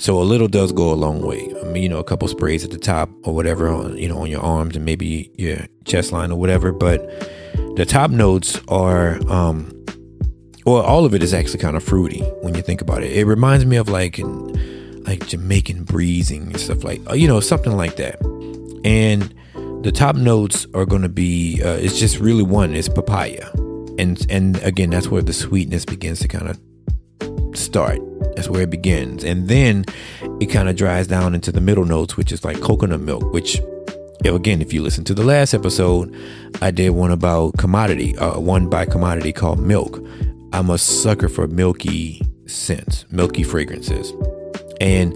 So 0.00 0.20
a 0.20 0.22
little 0.22 0.46
does 0.46 0.70
go 0.70 0.92
a 0.92 0.94
long 0.94 1.22
way. 1.22 1.52
I 1.60 1.64
mean, 1.64 1.82
you 1.82 1.88
know, 1.88 1.98
a 1.98 2.04
couple 2.04 2.28
sprays 2.28 2.64
at 2.64 2.70
the 2.70 2.78
top 2.78 3.10
or 3.24 3.34
whatever, 3.34 3.68
on, 3.68 3.98
you 3.98 4.08
know, 4.08 4.18
on 4.18 4.30
your 4.30 4.40
arms 4.40 4.76
and 4.76 4.84
maybe 4.84 5.32
your 5.36 5.66
chest 5.86 6.12
line 6.12 6.30
or 6.30 6.38
whatever. 6.38 6.70
But 6.70 7.00
the 7.74 7.84
top 7.84 8.12
notes 8.12 8.60
are 8.68 9.18
um, 9.28 9.72
well, 10.68 10.82
all 10.82 11.06
of 11.06 11.14
it 11.14 11.22
is 11.22 11.32
actually 11.32 11.60
kind 11.60 11.76
of 11.76 11.82
fruity 11.82 12.20
when 12.42 12.54
you 12.54 12.60
think 12.60 12.82
about 12.82 13.02
it. 13.02 13.12
It 13.12 13.24
reminds 13.24 13.64
me 13.64 13.76
of 13.76 13.88
like 13.88 14.20
like 15.06 15.26
Jamaican 15.26 15.84
breezing 15.84 16.42
and 16.42 16.60
stuff 16.60 16.84
like 16.84 17.00
uh, 17.08 17.14
you 17.14 17.26
know 17.26 17.40
something 17.40 17.74
like 17.74 17.96
that. 17.96 18.20
And 18.84 19.34
the 19.82 19.90
top 19.90 20.14
notes 20.16 20.66
are 20.74 20.84
going 20.84 21.02
to 21.02 21.08
be 21.08 21.62
uh, 21.62 21.76
it's 21.76 21.98
just 21.98 22.18
really 22.18 22.42
one 22.42 22.74
is 22.74 22.88
papaya, 22.88 23.50
and 23.98 24.24
and 24.28 24.56
again 24.62 24.90
that's 24.90 25.08
where 25.08 25.22
the 25.22 25.32
sweetness 25.32 25.86
begins 25.86 26.20
to 26.20 26.28
kind 26.28 26.48
of 26.50 27.56
start. 27.56 28.00
That's 28.36 28.50
where 28.50 28.62
it 28.62 28.70
begins, 28.70 29.24
and 29.24 29.48
then 29.48 29.86
it 30.38 30.46
kind 30.46 30.68
of 30.68 30.76
dries 30.76 31.06
down 31.06 31.34
into 31.34 31.50
the 31.50 31.62
middle 31.62 31.86
notes, 31.86 32.16
which 32.18 32.30
is 32.30 32.44
like 32.44 32.60
coconut 32.60 33.00
milk, 33.00 33.32
which 33.32 33.58
again, 34.24 34.60
if 34.60 34.74
you 34.74 34.82
listen 34.82 35.04
to 35.04 35.14
the 35.14 35.24
last 35.24 35.54
episode, 35.54 36.14
I 36.60 36.70
did 36.70 36.90
one 36.90 37.10
about 37.10 37.56
commodity, 37.56 38.18
uh, 38.18 38.38
one 38.38 38.68
by 38.68 38.84
commodity 38.84 39.32
called 39.32 39.60
milk, 39.60 39.98
I'm 40.52 40.70
a 40.70 40.78
sucker 40.78 41.28
for 41.28 41.46
milky 41.46 42.22
scents, 42.46 43.04
milky 43.10 43.42
fragrances. 43.42 44.12
And 44.80 45.12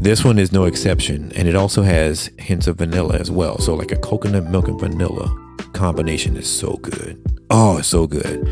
this 0.00 0.24
one 0.24 0.38
is 0.38 0.52
no 0.52 0.64
exception. 0.64 1.32
And 1.34 1.48
it 1.48 1.54
also 1.54 1.82
has 1.82 2.30
hints 2.38 2.66
of 2.66 2.78
vanilla 2.78 3.16
as 3.16 3.30
well. 3.30 3.58
So, 3.58 3.74
like 3.74 3.92
a 3.92 3.96
coconut 3.96 4.44
milk 4.44 4.68
and 4.68 4.78
vanilla 4.78 5.34
combination 5.72 6.36
is 6.36 6.48
so 6.48 6.74
good. 6.82 7.20
Oh, 7.50 7.80
so 7.80 8.06
good. 8.06 8.46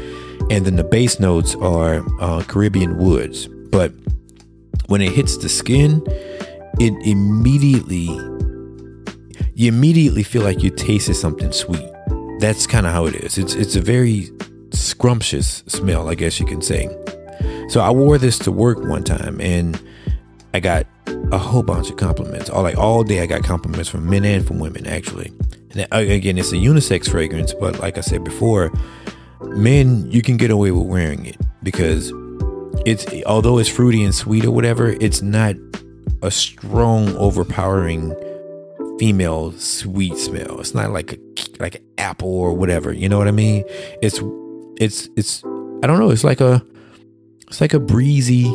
And 0.50 0.66
then 0.66 0.76
the 0.76 0.84
base 0.84 1.20
notes 1.20 1.54
are 1.56 2.04
uh, 2.20 2.42
Caribbean 2.46 2.98
woods, 2.98 3.48
but 3.70 3.92
when 4.86 5.00
it 5.00 5.12
hits 5.12 5.38
the 5.38 5.48
skin, 5.48 6.02
it 6.78 6.92
immediately 7.06 8.08
you 9.56 9.68
immediately 9.68 10.24
feel 10.24 10.42
like 10.42 10.62
you 10.62 10.70
tasted 10.70 11.14
something 11.14 11.52
sweet. 11.52 11.88
That's 12.40 12.66
kind 12.66 12.86
of 12.86 12.92
how 12.92 13.06
it 13.06 13.14
is. 13.14 13.38
It's 13.38 13.54
it's 13.54 13.76
a 13.76 13.80
very 13.80 14.30
scrumptious 14.74 15.64
smell, 15.66 16.08
I 16.08 16.14
guess 16.14 16.38
you 16.40 16.46
can 16.46 16.62
say. 16.62 16.88
So 17.68 17.80
I 17.80 17.90
wore 17.90 18.18
this 18.18 18.38
to 18.40 18.52
work 18.52 18.78
one 18.78 19.04
time 19.04 19.40
and 19.40 19.80
I 20.52 20.60
got 20.60 20.86
a 21.32 21.38
whole 21.38 21.62
bunch 21.62 21.90
of 21.90 21.96
compliments. 21.96 22.48
All 22.50 22.62
like 22.62 22.78
all 22.78 23.02
day 23.02 23.20
I 23.20 23.26
got 23.26 23.42
compliments 23.42 23.88
from 23.88 24.08
men 24.08 24.24
and 24.24 24.46
from 24.46 24.58
women 24.58 24.86
actually. 24.86 25.32
And 25.72 25.88
uh, 25.90 25.96
again, 25.96 26.38
it's 26.38 26.52
a 26.52 26.56
unisex 26.56 27.10
fragrance, 27.10 27.52
but 27.54 27.80
like 27.80 27.98
I 27.98 28.02
said 28.02 28.22
before, 28.22 28.72
men 29.42 30.10
you 30.10 30.22
can 30.22 30.36
get 30.36 30.50
away 30.50 30.70
with 30.70 30.86
wearing 30.86 31.26
it 31.26 31.36
because 31.62 32.12
it's 32.86 33.06
although 33.26 33.58
it's 33.58 33.68
fruity 33.68 34.04
and 34.04 34.14
sweet 34.14 34.44
or 34.44 34.50
whatever, 34.50 34.90
it's 35.00 35.22
not 35.22 35.56
a 36.22 36.30
strong, 36.30 37.14
overpowering 37.16 38.14
female 38.98 39.52
sweet 39.52 40.16
smell. 40.16 40.60
It's 40.60 40.74
not 40.74 40.90
like 40.90 41.14
a 41.14 41.18
like 41.60 41.82
apple 41.98 42.28
or 42.28 42.54
whatever. 42.54 42.92
You 42.92 43.08
know 43.08 43.18
what 43.18 43.28
I 43.28 43.32
mean? 43.32 43.64
It's 44.02 44.20
it's 44.76 45.08
it's 45.16 45.44
I 45.82 45.86
don't 45.86 45.98
know. 45.98 46.10
It's 46.10 46.24
like 46.24 46.40
a 46.40 46.64
it's 47.48 47.60
like 47.60 47.74
a 47.74 47.80
breezy 47.80 48.52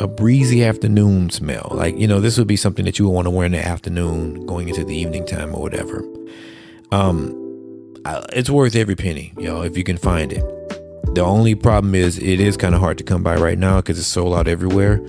a 0.00 0.06
breezy 0.06 0.64
afternoon 0.64 1.30
smell. 1.30 1.70
Like 1.72 1.98
you 1.98 2.06
know, 2.06 2.20
this 2.20 2.38
would 2.38 2.46
be 2.46 2.56
something 2.56 2.84
that 2.84 2.98
you 2.98 3.06
would 3.06 3.14
want 3.14 3.26
to 3.26 3.30
wear 3.30 3.46
in 3.46 3.52
the 3.52 3.64
afternoon, 3.64 4.46
going 4.46 4.68
into 4.68 4.84
the 4.84 4.96
evening 4.96 5.26
time 5.26 5.54
or 5.54 5.60
whatever. 5.60 6.04
Um, 6.92 7.34
it's 8.32 8.48
worth 8.48 8.74
every 8.76 8.96
penny, 8.96 9.32
you 9.36 9.44
know, 9.44 9.62
if 9.62 9.76
you 9.76 9.84
can 9.84 9.98
find 9.98 10.32
it. 10.32 10.44
The 11.14 11.22
only 11.22 11.54
problem 11.54 11.94
is 11.94 12.18
it 12.18 12.40
is 12.40 12.56
kind 12.56 12.74
of 12.74 12.80
hard 12.80 12.98
to 12.98 13.04
come 13.04 13.22
by 13.22 13.36
right 13.36 13.58
now 13.58 13.76
because 13.76 13.98
it's 13.98 14.08
sold 14.08 14.34
out 14.34 14.46
everywhere. 14.46 15.00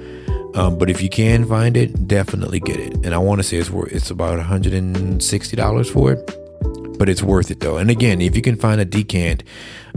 Um, 0.56 0.78
but 0.78 0.89
if 0.89 1.01
you 1.01 1.10
can 1.10 1.46
find 1.46 1.78
it, 1.78 2.08
definitely 2.08 2.60
get 2.60 2.80
it. 2.80 2.94
And 3.06 3.13
I 3.13 3.20
want 3.20 3.39
to 3.39 3.44
say 3.44 3.58
it's 3.58 3.70
worth 3.70 3.92
it's 3.92 4.10
about 4.10 4.39
$160 4.39 5.94
for 5.94 6.13
it, 6.13 6.38
but 7.00 7.10
it's 7.10 7.24
worth 7.24 7.50
it 7.50 7.62
though. 7.62 7.77
And 7.77 7.89
again, 7.89 8.22
if 8.22 8.36
you 8.36 8.44
can 8.44 8.58
find 8.58 8.79
a 8.79 8.86
decant, 8.86 9.44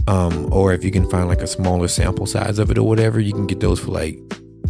um, 0.06 0.50
or 0.52 0.72
if 0.72 0.84
you 0.84 0.90
can 0.90 1.10
find 1.10 1.28
like 1.28 1.42
a 1.42 1.46
smaller 1.46 1.88
sample 1.88 2.24
size 2.24 2.58
of 2.58 2.70
it 2.70 2.78
or 2.78 2.86
whatever, 2.86 3.20
you 3.20 3.32
can 3.32 3.46
get 3.46 3.60
those 3.60 3.80
for 3.80 3.90
like 3.90 4.18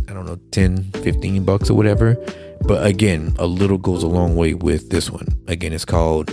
I 0.09 0.15
don't 0.15 0.27
know 0.27 0.41
10, 0.51 0.91
15 0.93 1.45
bucks 1.45 1.71
or 1.71 1.75
whatever. 1.75 2.17
But 2.63 2.85
again, 2.87 3.35
a 3.39 3.47
little 3.47 3.79
goes 3.79 4.03
a 4.03 4.09
long 4.09 4.35
way 4.35 4.55
with 4.55 4.91
this 4.91 5.11
one. 5.11 5.29
Again, 5.47 5.73
it's 5.73 5.85
called 5.85 6.31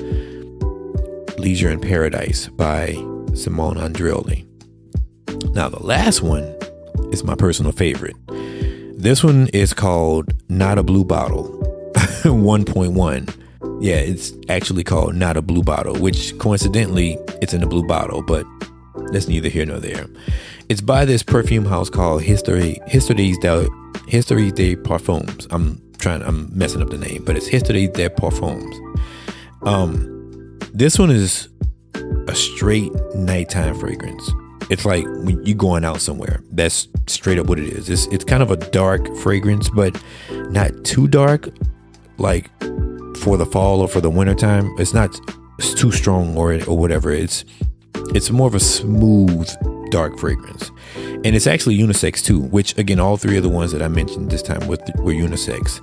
Leisure 1.37 1.69
in 1.69 1.79
Paradise 1.79 2.47
by 2.47 2.93
Simone 3.33 3.75
Andreoli. 3.75 4.45
Now, 5.53 5.69
the 5.69 5.83
last 5.83 6.21
one 6.21 6.43
is 7.11 7.23
my 7.23 7.35
personal 7.35 7.71
favorite. 7.71 8.15
This 8.97 9.23
one 9.23 9.47
is 9.53 9.73
called 9.73 10.33
Not 10.49 10.77
a 10.77 10.83
Blue 10.83 11.03
Bottle 11.03 11.49
1.1. 11.95 13.48
Yeah, 13.81 13.95
it's 13.95 14.33
actually 14.49 14.83
called 14.83 15.15
Not 15.15 15.37
a 15.37 15.41
Blue 15.41 15.63
Bottle, 15.63 15.95
which 15.95 16.37
coincidentally, 16.37 17.17
it's 17.41 17.53
in 17.53 17.63
a 17.63 17.67
blue 17.67 17.87
bottle, 17.87 18.21
but 18.21 18.45
that's 19.11 19.27
neither 19.27 19.47
here 19.47 19.65
nor 19.65 19.79
there. 19.79 20.05
It's 20.67 20.81
by 20.81 21.05
this 21.05 21.23
perfume 21.23 21.65
house 21.65 21.89
called 21.89 22.21
History 22.21 22.79
Histories 22.87 23.37
de 23.39 23.69
Histories 24.07 24.51
de 24.51 24.75
Parfums. 24.75 25.47
I'm 25.49 25.81
trying 25.97 26.21
I'm 26.23 26.49
messing 26.55 26.81
up 26.81 26.89
the 26.89 26.97
name, 26.97 27.23
but 27.23 27.37
it's 27.37 27.47
Histoires 27.47 27.89
de 27.89 28.09
Parfums. 28.09 28.97
Um 29.65 30.59
this 30.73 30.99
one 30.99 31.09
is 31.09 31.49
a 32.27 32.35
straight 32.35 32.91
nighttime 33.15 33.75
fragrance. 33.79 34.29
It's 34.69 34.85
like 34.85 35.05
when 35.05 35.43
you're 35.45 35.57
going 35.57 35.85
out 35.85 36.01
somewhere. 36.01 36.41
That's 36.51 36.87
straight 37.07 37.39
up 37.39 37.47
what 37.47 37.59
it 37.59 37.67
is. 37.73 37.89
It's 37.89 38.07
it's 38.07 38.25
kind 38.25 38.43
of 38.43 38.51
a 38.51 38.57
dark 38.57 39.15
fragrance, 39.17 39.69
but 39.69 39.99
not 40.51 40.83
too 40.83 41.07
dark, 41.07 41.49
like 42.17 42.51
for 43.19 43.37
the 43.37 43.45
fall 43.45 43.81
or 43.81 43.87
for 43.87 44.01
the 44.01 44.09
wintertime. 44.09 44.73
It's 44.77 44.93
not 44.93 45.19
it's 45.57 45.73
too 45.73 45.91
strong 45.91 46.37
or 46.37 46.53
or 46.65 46.77
whatever. 46.77 47.11
It's 47.11 47.45
it's 48.15 48.31
more 48.31 48.47
of 48.47 48.55
a 48.55 48.59
smooth 48.59 49.49
dark 49.91 50.17
fragrance, 50.17 50.71
and 50.95 51.27
it's 51.27 51.47
actually 51.47 51.77
unisex 51.77 52.23
too. 52.23 52.39
Which 52.39 52.77
again, 52.77 52.99
all 52.99 53.17
three 53.17 53.37
of 53.37 53.43
the 53.43 53.49
ones 53.49 53.71
that 53.71 53.81
I 53.81 53.87
mentioned 53.87 54.31
this 54.31 54.41
time 54.41 54.67
were, 54.67 54.77
were 54.97 55.13
unisex, 55.13 55.81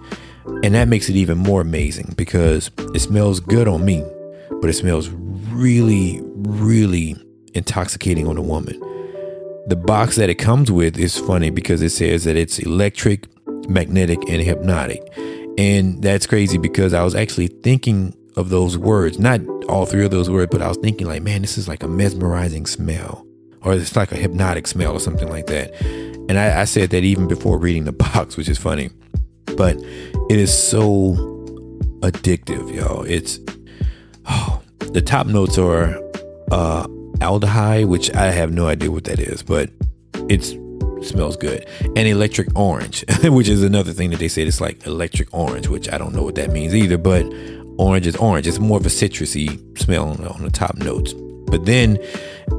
and 0.64 0.74
that 0.74 0.88
makes 0.88 1.08
it 1.08 1.16
even 1.16 1.38
more 1.38 1.60
amazing 1.60 2.14
because 2.16 2.70
it 2.94 3.00
smells 3.00 3.40
good 3.40 3.68
on 3.68 3.84
me, 3.84 4.04
but 4.60 4.70
it 4.70 4.74
smells 4.74 5.08
really, 5.08 6.20
really 6.22 7.16
intoxicating 7.54 8.26
on 8.26 8.36
a 8.36 8.42
woman. 8.42 8.80
The 9.68 9.76
box 9.76 10.16
that 10.16 10.30
it 10.30 10.36
comes 10.36 10.70
with 10.70 10.96
is 10.96 11.18
funny 11.18 11.50
because 11.50 11.82
it 11.82 11.90
says 11.90 12.24
that 12.24 12.36
it's 12.36 12.60
electric, 12.60 13.26
magnetic, 13.68 14.18
and 14.28 14.40
hypnotic. 14.40 15.02
And 15.58 16.02
that's 16.02 16.26
crazy 16.26 16.58
because 16.58 16.92
I 16.92 17.02
was 17.02 17.14
actually 17.14 17.48
thinking 17.48 18.14
of 18.36 18.50
those 18.50 18.76
words, 18.76 19.18
not 19.18 19.40
all 19.68 19.86
three 19.86 20.04
of 20.04 20.10
those 20.10 20.28
words, 20.28 20.50
but 20.50 20.60
I 20.60 20.68
was 20.68 20.76
thinking, 20.76 21.06
like, 21.06 21.22
man, 21.22 21.40
this 21.40 21.56
is 21.56 21.68
like 21.68 21.82
a 21.82 21.88
mesmerizing 21.88 22.66
smell, 22.66 23.26
or 23.62 23.72
it's 23.72 23.96
like 23.96 24.12
a 24.12 24.16
hypnotic 24.16 24.66
smell, 24.66 24.92
or 24.92 25.00
something 25.00 25.28
like 25.28 25.46
that. 25.46 25.74
And 26.28 26.38
I, 26.38 26.60
I 26.60 26.64
said 26.64 26.90
that 26.90 27.04
even 27.04 27.26
before 27.26 27.58
reading 27.58 27.84
the 27.84 27.92
box, 28.14 28.36
which 28.36 28.48
is 28.48 28.58
funny, 28.58 28.90
but 29.56 29.76
it 30.28 30.38
is 30.38 30.56
so 30.56 31.14
addictive, 32.00 32.74
y'all. 32.74 33.02
It's 33.04 33.38
oh, 34.26 34.60
the 34.92 35.00
top 35.00 35.26
notes 35.26 35.56
are 35.56 35.96
uh, 36.52 36.86
aldehyde, 37.18 37.88
which 37.88 38.14
I 38.14 38.26
have 38.26 38.52
no 38.52 38.66
idea 38.66 38.90
what 38.90 39.04
that 39.04 39.18
is, 39.18 39.42
but 39.42 39.70
it 40.28 40.44
smells 41.02 41.36
good. 41.36 41.66
And 41.80 42.08
electric 42.08 42.48
orange, 42.56 43.04
which 43.24 43.48
is 43.48 43.62
another 43.62 43.92
thing 43.92 44.10
that 44.10 44.18
they 44.18 44.28
say 44.28 44.42
it's 44.42 44.60
like 44.60 44.86
electric 44.86 45.32
orange, 45.32 45.68
which 45.68 45.90
I 45.92 45.98
don't 45.98 46.14
know 46.14 46.22
what 46.22 46.34
that 46.36 46.50
means 46.50 46.74
either, 46.74 46.98
but 46.98 47.24
orange 47.78 48.06
is 48.06 48.16
orange. 48.16 48.46
It's 48.46 48.58
more 48.58 48.78
of 48.78 48.86
a 48.86 48.90
citrusy 48.90 49.78
smell 49.78 50.08
on 50.08 50.16
the, 50.18 50.28
on 50.30 50.42
the 50.42 50.50
top 50.50 50.76
notes. 50.76 51.14
But 51.46 51.64
then 51.64 51.98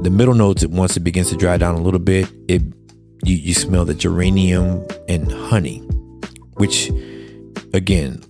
the 0.02 0.10
middle 0.10 0.34
notes, 0.34 0.64
once 0.66 0.96
it 0.96 1.00
begins 1.00 1.30
to 1.30 1.36
dry 1.36 1.56
down 1.56 1.74
a 1.74 1.80
little 1.80 2.00
bit, 2.00 2.30
it 2.48 2.62
you, 3.24 3.34
you 3.36 3.54
smell 3.54 3.84
the 3.84 3.94
geranium 3.94 4.86
and 5.08 5.30
honey, 5.30 5.78
which 6.54 6.90
again, 7.74 8.22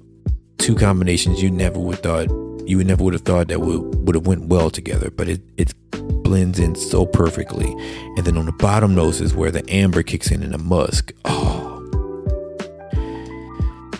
two 0.58 0.74
combinations 0.74 1.42
you 1.42 1.50
never 1.50 1.78
would 1.78 2.02
thought 2.02 2.28
you 2.66 2.76
would 2.76 2.86
never 2.86 3.02
would 3.02 3.14
have 3.14 3.22
thought 3.22 3.48
that 3.48 3.60
would 3.60 4.06
would 4.06 4.14
have 4.14 4.26
went 4.26 4.46
well 4.46 4.70
together, 4.70 5.10
but 5.10 5.28
it 5.28 5.40
it 5.56 5.72
blends 6.28 6.58
in 6.58 6.74
so 6.74 7.06
perfectly. 7.06 7.72
And 8.16 8.18
then 8.18 8.36
on 8.36 8.44
the 8.44 8.52
bottom 8.52 8.94
nose 8.94 9.22
is 9.22 9.34
where 9.34 9.50
the 9.50 9.64
amber 9.72 10.02
kicks 10.02 10.30
in 10.30 10.42
and 10.42 10.52
the 10.52 10.58
musk. 10.58 11.14
Oh, 11.24 11.80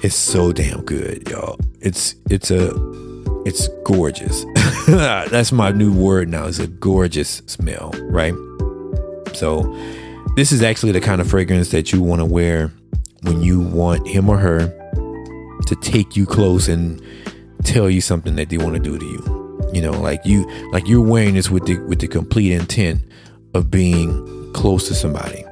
it's 0.02 0.14
so 0.14 0.52
damn 0.52 0.82
good, 0.82 1.26
y'all. 1.30 1.58
It's 1.80 2.16
it's 2.28 2.50
a 2.50 2.74
it's 3.46 3.68
gorgeous. 3.82 4.44
That's 4.86 5.52
my 5.52 5.70
new 5.72 5.90
word 5.90 6.28
now. 6.28 6.46
It's 6.46 6.58
a 6.58 6.66
gorgeous 6.66 7.40
smell, 7.46 7.92
right? 8.10 8.34
So 9.32 9.62
this 10.36 10.52
is 10.52 10.62
actually 10.62 10.92
the 10.92 11.00
kind 11.00 11.22
of 11.22 11.30
fragrance 11.30 11.70
that 11.70 11.94
you 11.94 12.02
want 12.02 12.20
to 12.20 12.26
wear 12.26 12.70
when 13.22 13.40
you 13.40 13.58
want 13.60 14.06
him 14.06 14.28
or 14.28 14.36
her 14.36 14.68
to 15.66 15.76
take 15.76 16.14
you 16.14 16.26
close 16.26 16.68
and 16.68 17.02
tell 17.64 17.88
you 17.88 18.02
something 18.02 18.36
that 18.36 18.50
they 18.50 18.58
want 18.58 18.74
to 18.74 18.80
do 18.80 18.98
to 18.98 19.06
you. 19.06 19.37
You 19.72 19.82
know, 19.82 19.92
like 19.92 20.24
you 20.24 20.48
like 20.70 20.88
you're 20.88 21.02
wearing 21.02 21.34
this 21.34 21.50
with 21.50 21.66
the 21.66 21.78
with 21.86 22.00
the 22.00 22.08
complete 22.08 22.52
intent 22.52 23.02
of 23.54 23.70
being 23.70 24.52
close 24.52 24.88
to 24.88 24.94
somebody. 24.94 25.44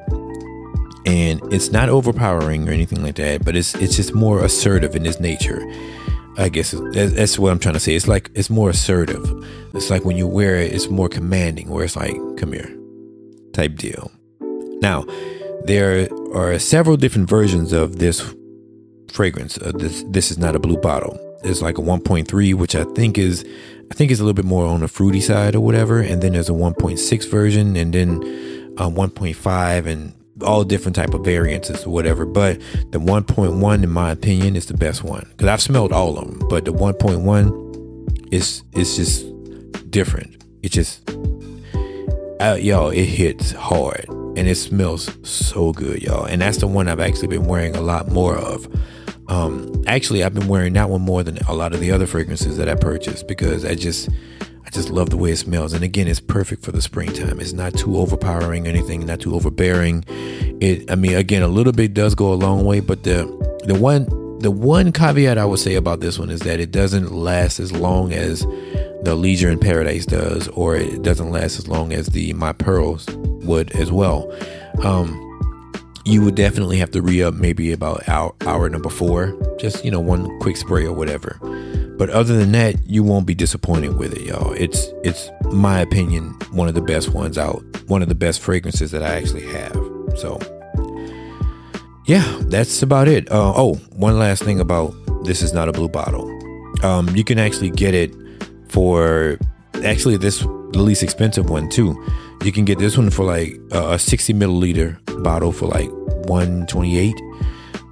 And 1.04 1.40
it's 1.52 1.70
not 1.70 1.88
overpowering 1.88 2.68
or 2.68 2.72
anything 2.72 3.02
like 3.02 3.16
that, 3.16 3.44
but 3.44 3.54
it's 3.54 3.74
it's 3.76 3.96
just 3.96 4.14
more 4.14 4.44
assertive 4.44 4.96
in 4.96 5.06
its 5.06 5.20
nature. 5.20 5.62
I 6.38 6.48
guess 6.50 6.74
that's 6.92 7.38
what 7.38 7.50
I'm 7.50 7.58
trying 7.58 7.74
to 7.74 7.80
say. 7.80 7.94
It's 7.94 8.08
like 8.08 8.30
it's 8.34 8.50
more 8.50 8.70
assertive. 8.70 9.24
It's 9.74 9.88
like 9.90 10.04
when 10.04 10.16
you 10.16 10.26
wear 10.26 10.56
it, 10.56 10.72
it's 10.72 10.88
more 10.88 11.08
commanding, 11.08 11.70
where 11.70 11.84
it's 11.84 11.96
like, 11.96 12.14
"Come 12.36 12.52
here," 12.52 12.70
type 13.52 13.76
deal. 13.76 14.10
Now, 14.80 15.06
there 15.64 16.08
are 16.34 16.58
several 16.58 16.96
different 16.96 17.28
versions 17.28 17.72
of 17.72 17.98
this 17.98 18.34
fragrance. 19.12 19.58
Uh, 19.58 19.72
this 19.74 20.04
this 20.08 20.30
is 20.30 20.38
not 20.38 20.54
a 20.54 20.58
blue 20.58 20.76
bottle. 20.76 21.18
It's 21.42 21.62
like 21.62 21.78
a 21.78 21.82
1.3, 21.82 22.54
which 22.54 22.74
I 22.74 22.84
think 22.94 23.18
is 23.18 23.44
I 23.90 23.94
think 23.94 24.10
it's 24.10 24.20
a 24.20 24.24
little 24.24 24.34
bit 24.34 24.44
more 24.44 24.66
on 24.66 24.80
the 24.80 24.88
fruity 24.88 25.20
side 25.20 25.54
or 25.54 25.60
whatever. 25.60 26.00
And 26.00 26.22
then 26.22 26.32
there's 26.32 26.48
a 26.48 26.52
1.6 26.52 27.30
version, 27.30 27.76
and 27.76 27.92
then 27.92 28.16
uh, 28.78 28.88
1.5, 28.88 29.86
and 29.86 30.14
all 30.42 30.64
different 30.64 30.96
type 30.96 31.14
of 31.14 31.24
variances 31.24 31.84
or 31.84 31.90
whatever. 31.90 32.26
But 32.26 32.60
the 32.90 32.98
1.1, 32.98 33.82
in 33.82 33.90
my 33.90 34.10
opinion, 34.10 34.56
is 34.56 34.66
the 34.66 34.74
best 34.74 35.02
one 35.02 35.26
because 35.30 35.48
I've 35.48 35.62
smelled 35.62 35.92
all 35.92 36.18
of 36.18 36.26
them. 36.26 36.48
But 36.48 36.64
the 36.64 36.72
1.1 36.72 38.32
is 38.32 38.62
is 38.72 38.96
just 38.96 39.90
different. 39.90 40.44
It 40.62 40.72
just 40.72 41.08
uh, 42.40 42.58
y'all, 42.60 42.90
it 42.90 43.06
hits 43.06 43.52
hard 43.52 44.06
and 44.08 44.46
it 44.46 44.56
smells 44.56 45.10
so 45.28 45.72
good, 45.72 46.02
y'all. 46.02 46.26
And 46.26 46.42
that's 46.42 46.58
the 46.58 46.66
one 46.66 46.88
I've 46.88 47.00
actually 47.00 47.28
been 47.28 47.46
wearing 47.46 47.74
a 47.74 47.80
lot 47.80 48.08
more 48.08 48.36
of. 48.36 48.68
Um, 49.28 49.82
actually, 49.86 50.22
I've 50.22 50.34
been 50.34 50.48
wearing 50.48 50.74
that 50.74 50.88
one 50.88 51.02
more 51.02 51.22
than 51.22 51.38
a 51.48 51.54
lot 51.54 51.74
of 51.74 51.80
the 51.80 51.90
other 51.90 52.06
fragrances 52.06 52.56
that 52.58 52.68
I 52.68 52.74
purchased 52.74 53.26
because 53.26 53.64
I 53.64 53.74
just, 53.74 54.08
I 54.64 54.70
just 54.70 54.90
love 54.90 55.10
the 55.10 55.16
way 55.16 55.32
it 55.32 55.36
smells. 55.36 55.72
And 55.72 55.82
again, 55.82 56.06
it's 56.06 56.20
perfect 56.20 56.64
for 56.64 56.72
the 56.72 56.82
springtime. 56.82 57.40
It's 57.40 57.52
not 57.52 57.74
too 57.74 57.98
overpowering 57.98 58.66
anything, 58.66 59.04
not 59.04 59.20
too 59.20 59.34
overbearing. 59.34 60.04
It, 60.60 60.90
I 60.90 60.94
mean, 60.94 61.16
again, 61.16 61.42
a 61.42 61.48
little 61.48 61.72
bit 61.72 61.94
does 61.94 62.14
go 62.14 62.32
a 62.32 62.34
long 62.34 62.64
way, 62.64 62.80
but 62.80 63.02
the 63.02 63.24
the 63.66 63.74
one 63.74 64.06
the 64.38 64.50
one 64.50 64.92
caveat 64.92 65.38
I 65.38 65.44
would 65.44 65.58
say 65.58 65.74
about 65.74 66.00
this 66.00 66.18
one 66.18 66.30
is 66.30 66.40
that 66.40 66.60
it 66.60 66.70
doesn't 66.70 67.12
last 67.12 67.58
as 67.58 67.72
long 67.72 68.12
as 68.12 68.42
the 69.02 69.14
Leisure 69.14 69.48
in 69.48 69.58
Paradise 69.58 70.04
does, 70.04 70.48
or 70.48 70.76
it 70.76 71.02
doesn't 71.02 71.30
last 71.30 71.58
as 71.58 71.68
long 71.68 71.92
as 71.92 72.08
the 72.08 72.32
My 72.34 72.52
Pearls 72.52 73.06
would 73.44 73.72
as 73.72 73.90
well. 73.90 74.30
Um, 74.82 75.25
you 76.06 76.22
would 76.22 76.36
definitely 76.36 76.78
have 76.78 76.92
to 76.92 77.02
re 77.02 77.22
up 77.22 77.34
maybe 77.34 77.72
about 77.72 78.08
hour, 78.08 78.32
hour 78.42 78.68
number 78.68 78.88
four, 78.88 79.36
just 79.58 79.84
you 79.84 79.90
know 79.90 80.00
one 80.00 80.38
quick 80.38 80.56
spray 80.56 80.84
or 80.84 80.92
whatever. 80.92 81.38
But 81.98 82.10
other 82.10 82.36
than 82.36 82.52
that, 82.52 82.88
you 82.88 83.02
won't 83.02 83.26
be 83.26 83.34
disappointed 83.34 83.96
with 83.98 84.14
it, 84.14 84.22
y'all. 84.22 84.52
It's 84.52 84.92
it's 85.02 85.30
my 85.50 85.80
opinion 85.80 86.30
one 86.52 86.68
of 86.68 86.74
the 86.74 86.80
best 86.80 87.12
ones 87.12 87.36
out, 87.36 87.62
one 87.88 88.02
of 88.02 88.08
the 88.08 88.14
best 88.14 88.40
fragrances 88.40 88.92
that 88.92 89.02
I 89.02 89.16
actually 89.16 89.46
have. 89.48 89.74
So 90.16 90.38
yeah, 92.06 92.40
that's 92.42 92.82
about 92.82 93.08
it. 93.08 93.28
Uh, 93.30 93.52
oh, 93.56 93.74
one 93.96 94.16
last 94.16 94.44
thing 94.44 94.60
about 94.60 94.94
this 95.24 95.42
is 95.42 95.52
not 95.52 95.68
a 95.68 95.72
blue 95.72 95.88
bottle. 95.88 96.30
Um, 96.84 97.08
you 97.16 97.24
can 97.24 97.40
actually 97.40 97.70
get 97.70 97.94
it 97.94 98.14
for 98.68 99.38
actually 99.82 100.18
this 100.18 100.38
the 100.40 100.82
least 100.82 101.02
expensive 101.02 101.50
one 101.50 101.68
too. 101.68 102.00
You 102.44 102.52
can 102.52 102.64
get 102.64 102.78
this 102.78 102.96
one 102.96 103.10
for 103.10 103.24
like 103.24 103.58
a 103.72 103.98
60 103.98 104.34
milliliter 104.34 104.98
bottle 105.24 105.50
for 105.50 105.66
like 105.66 105.90
128. 106.28 107.14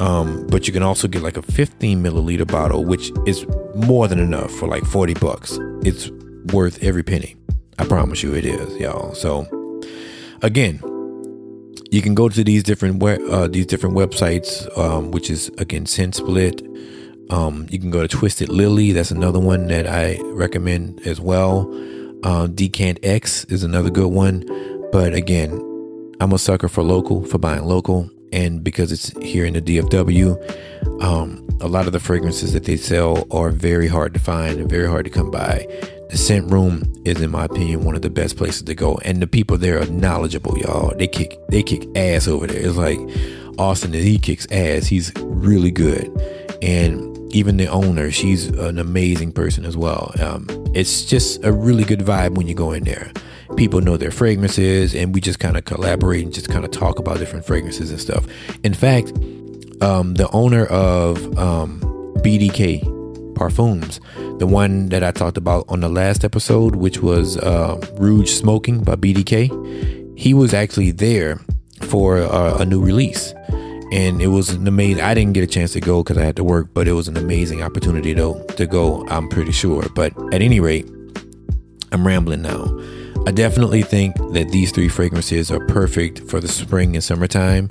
Um, 0.00 0.47
but 0.49 0.67
you 0.67 0.73
can 0.73 0.83
also 0.83 1.07
get 1.07 1.23
like 1.23 1.37
a 1.37 1.43
15 1.43 2.03
milliliter 2.03 2.47
bottle, 2.47 2.85
which 2.85 3.12
is 3.26 3.47
more 3.75 4.09
than 4.09 4.19
enough 4.19 4.50
for 4.53 4.69
like 4.69 4.85
40 4.85 5.14
bucks. 5.14 5.59
It's 5.83 6.11
worth 6.53 6.83
every 6.83 7.03
penny. 7.03 7.37
I 7.79 7.87
promise 7.87 8.23
you 8.23 8.35
it 8.35 8.45
is, 8.45 8.76
y'all. 8.79 9.14
So 9.14 9.47
again, 10.43 10.81
you 11.91 12.03
can 12.03 12.14
go 12.14 12.29
to 12.29 12.43
these 12.43 12.62
different 12.62 13.03
uh, 13.03 13.47
these 13.49 13.67
different 13.67 13.95
websites, 13.95 14.67
um, 14.76 15.11
which 15.11 15.31
is 15.31 15.49
again 15.59 15.85
ScentSplit. 15.85 16.61
Um, 17.31 17.67
you 17.71 17.79
can 17.79 17.91
go 17.91 18.03
to 18.03 18.09
Twisted 18.09 18.49
Lily. 18.49 18.93
That's 18.93 19.11
another 19.11 19.38
one 19.38 19.69
that 19.69 19.87
I 19.87 20.19
recommend 20.33 21.07
as 21.07 21.21
well. 21.21 21.71
Uh, 22.23 22.47
Decant 22.49 22.99
X 23.03 23.45
is 23.45 23.62
another 23.62 23.91
good 23.91 24.12
one. 24.12 24.45
But 24.93 25.14
again, 25.14 25.53
I'm 26.21 26.33
a 26.33 26.38
sucker 26.38 26.69
for 26.69 26.83
local, 26.83 27.25
for 27.25 27.38
buying 27.38 27.64
local. 27.64 28.11
And 28.35 28.64
because 28.64 28.91
it's 28.91 29.17
here 29.23 29.45
in 29.45 29.53
the 29.53 29.62
DFW, 29.62 30.35
um, 31.00 31.47
a 31.61 31.69
lot 31.69 31.87
of 31.87 31.93
the 31.93 32.00
fragrances 32.00 32.53
that 32.53 32.64
they 32.64 32.76
sell 32.76 33.29
are 33.31 33.50
very 33.50 33.87
hard 33.87 34.12
to 34.14 34.21
find 34.21 34.59
and 34.59 34.69
very 34.69 34.88
hard 34.88 35.05
to 35.05 35.11
come 35.11 35.31
by. 35.31 35.67
The 36.11 36.19
scent 36.19 36.50
room 36.50 36.83
is, 37.05 37.21
in 37.21 37.31
my 37.31 37.45
opinion, 37.45 37.85
one 37.85 37.95
of 37.95 38.03
the 38.03 38.11
best 38.11 38.37
places 38.37 38.62
to 38.62 38.75
go, 38.75 38.99
and 39.05 39.23
the 39.23 39.29
people 39.29 39.57
there 39.57 39.81
are 39.81 39.87
knowledgeable, 39.87 40.59
y'all. 40.59 40.93
They 40.97 41.07
kick 41.07 41.38
they 41.49 41.62
kick 41.62 41.87
ass 41.97 42.26
over 42.26 42.49
there. 42.49 42.61
It's 42.61 42.76
like 42.76 42.99
Austin, 43.57 43.93
he 43.93 44.19
kicks 44.19 44.49
ass. 44.50 44.87
He's 44.87 45.12
really 45.21 45.71
good, 45.71 46.11
and 46.61 47.33
even 47.33 47.57
the 47.57 47.69
owner, 47.69 48.11
she's 48.11 48.49
an 48.49 48.79
amazing 48.79 49.31
person 49.31 49.64
as 49.64 49.76
well. 49.76 50.12
Um, 50.21 50.47
it's 50.75 51.05
just 51.05 51.45
a 51.45 51.53
really 51.53 51.85
good 51.85 52.00
vibe 52.00 52.37
when 52.37 52.49
you 52.49 52.55
go 52.55 52.73
in 52.73 52.83
there. 52.83 53.12
People 53.57 53.81
know 53.81 53.97
their 53.97 54.11
fragrances, 54.11 54.95
and 54.95 55.15
we 55.15 55.21
just 55.21 55.39
kind 55.39 55.57
of 55.57 55.65
collaborate 55.65 56.25
and 56.25 56.33
just 56.33 56.49
kind 56.49 56.65
of 56.65 56.71
talk 56.71 56.99
about 56.99 57.19
different 57.19 57.45
fragrances 57.47 57.91
and 57.91 58.01
stuff. 58.01 58.27
In 58.63 58.75
fact, 58.75 59.13
um, 59.81 60.15
the 60.15 60.29
owner 60.33 60.67
of 60.67 61.39
um, 61.39 61.81
BDK 62.19 62.83
Parfums, 63.35 64.01
the 64.39 64.47
one 64.47 64.89
that 64.89 65.03
I 65.03 65.11
talked 65.11 65.37
about 65.37 65.65
on 65.69 65.81
the 65.81 65.89
last 65.89 66.25
episode, 66.25 66.77
which 66.77 67.03
was 67.03 67.37
uh, 67.39 67.79
Rouge 67.99 68.31
Smoking 68.31 68.83
by 68.83 68.97
BDK. 68.97 70.19
He 70.19 70.33
was 70.33 70.55
actually 70.55 70.93
there 70.93 71.41
for 71.83 72.19
uh, 72.19 72.59
a 72.59 72.65
new 72.65 72.80
release, 72.80 73.35
and 73.93 74.23
it 74.23 74.28
was 74.28 74.50
an 74.50 74.67
amazing. 74.67 75.02
I 75.02 75.15
didn't 75.15 75.35
get 75.35 75.45
a 75.45 75.49
chance 75.49 75.73
to 75.73 75.80
go 75.80 76.02
because 76.02 76.17
I 76.17 76.25
had 76.25 76.37
to 76.37 76.45
work, 76.45 76.69
but 76.73 76.89
it 76.89 76.93
was 76.93 77.09
an 77.09 77.17
amazing 77.17 77.63
opportunity 77.63 78.15
though 78.15 78.43
to 78.57 78.67
go. 78.67 79.07
I'm 79.09 79.28
pretty 79.28 79.52
sure. 79.52 79.89
But 79.95 80.13
at 80.33 80.41
any 80.41 80.61
rate, 80.61 80.89
I'm 81.93 82.07
rambling 82.07 82.43
now. 82.43 82.65
I 83.26 83.30
definitely 83.30 83.82
think 83.82 84.17
that 84.32 84.50
these 84.50 84.71
three 84.71 84.89
fragrances 84.89 85.50
are 85.50 85.60
perfect 85.67 86.28
for 86.28 86.41
the 86.41 86.49
spring 86.49 86.95
and 86.95 87.02
summertime. 87.02 87.71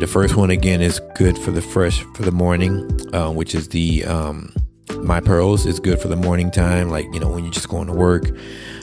The 0.00 0.08
first 0.10 0.34
one 0.34 0.50
again 0.50 0.82
is 0.82 1.00
good 1.14 1.38
for 1.38 1.52
the 1.52 1.62
fresh 1.62 2.02
for 2.14 2.22
the 2.22 2.32
morning, 2.32 2.84
uh, 3.14 3.30
which 3.30 3.54
is 3.54 3.68
the 3.68 4.04
um, 4.04 4.52
my 5.02 5.20
Pearls 5.20 5.66
is 5.66 5.78
good 5.78 6.00
for 6.00 6.08
the 6.08 6.16
morning 6.16 6.50
time, 6.50 6.90
like, 6.90 7.06
you 7.12 7.20
know, 7.20 7.28
when 7.28 7.44
you're 7.44 7.52
just 7.52 7.68
going 7.68 7.86
to 7.86 7.92
work. 7.92 8.24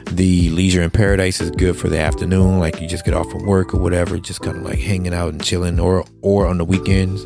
The 0.10 0.50
Leisure 0.52 0.82
in 0.82 0.92
Paradise 0.92 1.42
is 1.42 1.52
good 1.52 1.76
for 1.76 1.90
the 1.90 2.00
afternoon, 2.00 2.60
like 2.60 2.80
you 2.80 2.88
just 2.88 3.04
get 3.04 3.14
off 3.14 3.30
from 3.30 3.46
work 3.46 3.74
or 3.74 3.78
whatever, 3.80 4.18
just 4.18 4.42
kind 4.42 4.58
of 4.58 4.64
like 4.64 4.80
hanging 4.80 5.14
out 5.14 5.34
and 5.34 5.44
chilling 5.44 5.80
or 5.80 6.06
or 6.22 6.46
on 6.46 6.60
the 6.60 6.66
weekends. 6.66 7.26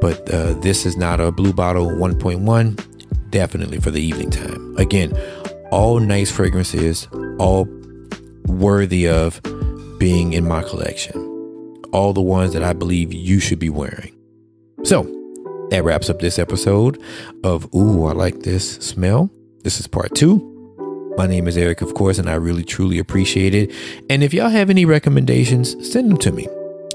But 0.00 0.28
uh, 0.30 0.54
this 0.54 0.84
is 0.84 0.96
not 0.96 1.20
a 1.20 1.30
blue 1.30 1.52
bottle 1.52 1.86
1.1, 1.86 3.30
definitely 3.30 3.80
for 3.80 3.90
the 3.90 4.02
evening 4.02 4.30
time. 4.30 4.76
Again, 4.76 5.16
all 5.70 6.00
nice 6.00 6.30
fragrances, 6.30 7.06
all 7.38 7.64
worthy 8.60 9.08
of 9.08 9.40
being 9.98 10.34
in 10.34 10.46
my 10.46 10.62
collection. 10.62 11.16
All 11.92 12.12
the 12.12 12.20
ones 12.20 12.52
that 12.52 12.62
I 12.62 12.72
believe 12.72 13.12
you 13.12 13.40
should 13.40 13.58
be 13.58 13.70
wearing. 13.70 14.14
So, 14.84 15.04
that 15.70 15.82
wraps 15.82 16.10
up 16.10 16.18
this 16.20 16.38
episode 16.38 17.02
of 17.42 17.72
Ooh, 17.74 18.04
I 18.04 18.12
Like 18.12 18.40
This 18.40 18.76
Smell. 18.76 19.30
This 19.62 19.80
is 19.80 19.86
part 19.86 20.14
two. 20.14 20.46
My 21.16 21.26
name 21.26 21.48
is 21.48 21.56
Eric, 21.56 21.80
of 21.80 21.94
course, 21.94 22.18
and 22.18 22.28
I 22.28 22.34
really 22.34 22.64
truly 22.64 22.98
appreciate 22.98 23.54
it. 23.54 23.72
And 24.08 24.22
if 24.22 24.32
y'all 24.32 24.48
have 24.48 24.70
any 24.70 24.84
recommendations, 24.84 25.74
send 25.90 26.10
them 26.10 26.18
to 26.18 26.32
me. 26.32 26.46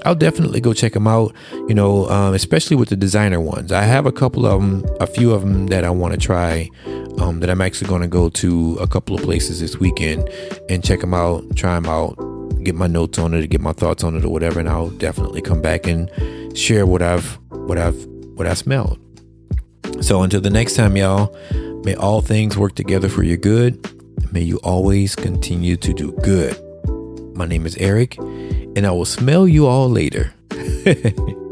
I'll 0.06 0.14
definitely 0.14 0.60
go 0.60 0.72
check 0.72 0.92
them 0.92 1.08
out, 1.08 1.34
you 1.66 1.74
know, 1.74 2.08
um, 2.08 2.32
especially 2.32 2.76
with 2.76 2.90
the 2.90 2.96
designer 2.96 3.40
ones. 3.40 3.72
I 3.72 3.82
have 3.82 4.06
a 4.06 4.12
couple 4.12 4.46
of 4.46 4.60
them, 4.60 4.84
a 5.00 5.06
few 5.06 5.32
of 5.32 5.42
them 5.42 5.66
that 5.66 5.84
I 5.84 5.90
want 5.90 6.14
to 6.14 6.20
try, 6.20 6.70
um, 7.18 7.40
that 7.40 7.50
I'm 7.50 7.60
actually 7.60 7.88
going 7.88 8.02
to 8.02 8.08
go 8.08 8.28
to 8.28 8.76
a 8.80 8.86
couple 8.86 9.16
of 9.16 9.22
places 9.22 9.60
this 9.60 9.78
weekend 9.78 10.28
and 10.68 10.84
check 10.84 11.00
them 11.00 11.12
out, 11.12 11.56
try 11.56 11.74
them 11.74 11.86
out, 11.86 12.14
get 12.62 12.76
my 12.76 12.86
notes 12.86 13.18
on 13.18 13.34
it, 13.34 13.50
get 13.50 13.60
my 13.60 13.72
thoughts 13.72 14.04
on 14.04 14.16
it 14.16 14.24
or 14.24 14.28
whatever. 14.28 14.60
And 14.60 14.68
I'll 14.68 14.90
definitely 14.90 15.42
come 15.42 15.60
back 15.60 15.88
and 15.88 16.08
share 16.56 16.86
what 16.86 17.02
I've, 17.02 17.38
what 17.50 17.76
I've 17.76 18.00
what 18.36 18.46
I 18.46 18.54
smelled. 18.54 19.00
So 20.00 20.22
until 20.22 20.40
the 20.40 20.50
next 20.50 20.76
time, 20.76 20.96
y'all, 20.96 21.34
may 21.84 21.96
all 21.96 22.20
things 22.20 22.56
work 22.56 22.76
together 22.76 23.08
for 23.08 23.24
your 23.24 23.38
good. 23.38 23.84
May 24.32 24.42
you 24.42 24.58
always 24.58 25.16
continue 25.16 25.76
to 25.78 25.92
do 25.92 26.12
good. 26.22 26.56
My 27.34 27.46
name 27.46 27.66
is 27.66 27.76
Eric, 27.76 28.16
and 28.76 28.86
I 28.86 28.90
will 28.92 29.06
smell 29.06 29.48
you 29.48 29.66
all 29.66 29.90
later. 29.90 30.34